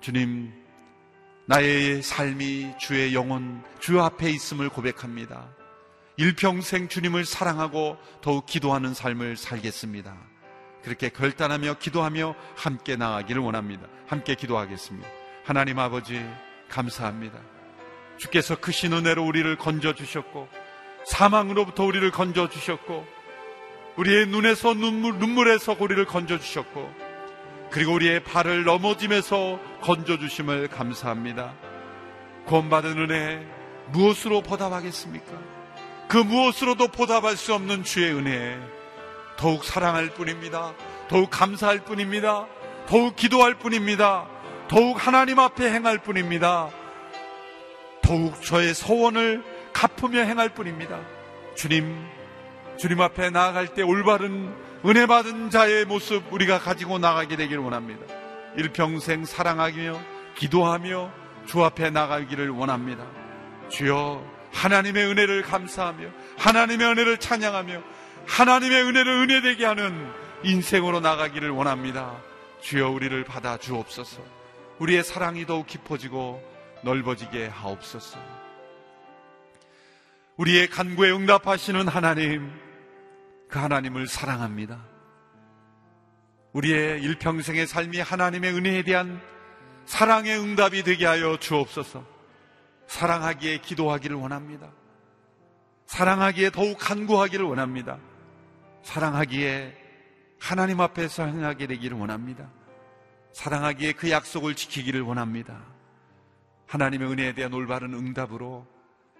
주님, 0.00 0.52
나의 1.46 2.02
삶이 2.02 2.74
주의 2.78 3.14
영혼, 3.14 3.62
주 3.78 4.00
앞에 4.00 4.30
있음을 4.30 4.68
고백합니다. 4.68 5.48
일평생 6.16 6.88
주님을 6.88 7.24
사랑하고 7.24 7.96
더욱 8.20 8.46
기도하는 8.46 8.94
삶을 8.94 9.36
살겠습니다. 9.36 10.16
그렇게 10.82 11.08
결단하며 11.08 11.78
기도하며 11.78 12.34
함께 12.56 12.96
나아가기를 12.96 13.40
원합니다. 13.40 13.86
함께 14.12 14.34
기도하겠습니다. 14.34 15.08
하나님 15.42 15.78
아버지, 15.78 16.22
감사합니다. 16.68 17.38
주께서 18.18 18.56
크신 18.56 18.92
은혜로 18.92 19.24
우리를 19.24 19.56
건져주셨고, 19.56 20.48
사망으로부터 21.06 21.84
우리를 21.84 22.10
건져주셨고, 22.10 23.06
우리의 23.96 24.26
눈에서 24.26 24.74
눈물, 24.74 25.14
눈물에서 25.14 25.76
우리를 25.80 26.04
건져주셨고, 26.04 26.92
그리고 27.70 27.94
우리의 27.94 28.22
발을 28.22 28.64
넘어짐에서 28.64 29.58
건져주심을 29.80 30.68
감사합니다. 30.68 31.54
구원받은 32.44 32.98
은혜, 32.98 33.46
무엇으로 33.92 34.42
보답하겠습니까? 34.42 35.32
그 36.08 36.18
무엇으로도 36.18 36.88
보답할 36.88 37.38
수 37.38 37.54
없는 37.54 37.82
주의 37.82 38.12
은혜, 38.12 38.60
더욱 39.38 39.64
사랑할 39.64 40.10
뿐입니다. 40.10 40.74
더욱 41.08 41.30
감사할 41.30 41.84
뿐입니다. 41.84 42.46
더욱 42.86 43.16
기도할 43.16 43.54
뿐입니다. 43.54 44.26
더욱 44.68 45.06
하나님 45.06 45.38
앞에 45.38 45.70
행할 45.70 45.98
뿐입니다. 45.98 46.70
더욱 48.02 48.42
저의 48.42 48.74
소원을 48.74 49.42
갚으며 49.72 50.20
행할 50.20 50.50
뿐입니다. 50.50 51.00
주님, 51.54 51.94
주님 52.78 53.00
앞에 53.00 53.30
나아갈 53.30 53.68
때 53.68 53.82
올바른 53.82 54.52
은혜 54.84 55.06
받은 55.06 55.50
자의 55.50 55.84
모습 55.84 56.32
우리가 56.32 56.58
가지고 56.58 56.98
나가게 56.98 57.36
되기를 57.36 57.62
원합니다. 57.62 58.02
일평생 58.56 59.24
사랑하며 59.24 60.00
기도하며 60.36 61.12
주 61.46 61.64
앞에 61.64 61.90
나가기를 61.90 62.50
원합니다. 62.50 63.04
주여 63.68 64.22
하나님의 64.52 65.06
은혜를 65.06 65.42
감사하며 65.42 66.08
하나님의 66.38 66.86
은혜를 66.86 67.18
찬양하며 67.18 67.82
하나님의 68.26 68.82
은혜를 68.82 69.12
은혜되게 69.12 69.64
하는 69.64 70.10
인생으로 70.44 71.00
나가기를 71.00 71.50
원합니다. 71.50 72.16
주여 72.62 72.90
우리를 72.90 73.24
받아 73.24 73.58
주옵소서. 73.58 74.22
우리의 74.78 75.04
사랑이 75.04 75.44
더욱 75.46 75.66
깊어지고 75.66 76.42
넓어지게 76.82 77.48
하옵소서. 77.48 78.18
우리의 80.36 80.68
간구에 80.68 81.10
응답하시는 81.10 81.86
하나님, 81.88 82.50
그 83.48 83.58
하나님을 83.58 84.06
사랑합니다. 84.06 84.82
우리의 86.52 87.02
일평생의 87.02 87.66
삶이 87.66 88.00
하나님의 88.00 88.54
은혜에 88.54 88.82
대한 88.82 89.20
사랑의 89.84 90.38
응답이 90.38 90.84
되게 90.84 91.04
하여 91.06 91.36
주옵소서. 91.38 92.04
사랑하기에 92.86 93.58
기도하기를 93.58 94.16
원합니다. 94.16 94.70
사랑하기에 95.86 96.50
더욱 96.50 96.78
간구하기를 96.78 97.44
원합니다. 97.44 97.98
사랑하기에 98.82 99.81
하나님 100.42 100.80
앞에서 100.80 101.24
행하게 101.24 101.68
되기를 101.68 101.96
원합니다. 101.96 102.48
사랑하기에 103.32 103.92
그 103.92 104.10
약속을 104.10 104.56
지키기를 104.56 105.00
원합니다. 105.00 105.62
하나님의 106.66 107.12
은혜에 107.12 107.34
대한 107.34 107.54
올바른 107.54 107.94
응답으로 107.94 108.66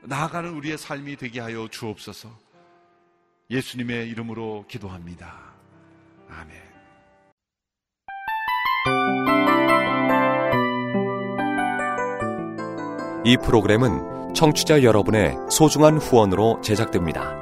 나아가는 0.02 0.50
우리의 0.50 0.76
삶이 0.76 1.14
되게 1.16 1.38
하여 1.38 1.68
주옵소서. 1.68 2.28
예수님의 3.50 4.08
이름으로 4.08 4.64
기도합니다. 4.66 5.38
아멘. 6.28 6.60
이 13.24 13.36
프로그램은 13.36 14.34
청취자 14.34 14.82
여러분의 14.82 15.36
소중한 15.48 15.98
후원으로 15.98 16.60
제작됩니다. 16.62 17.41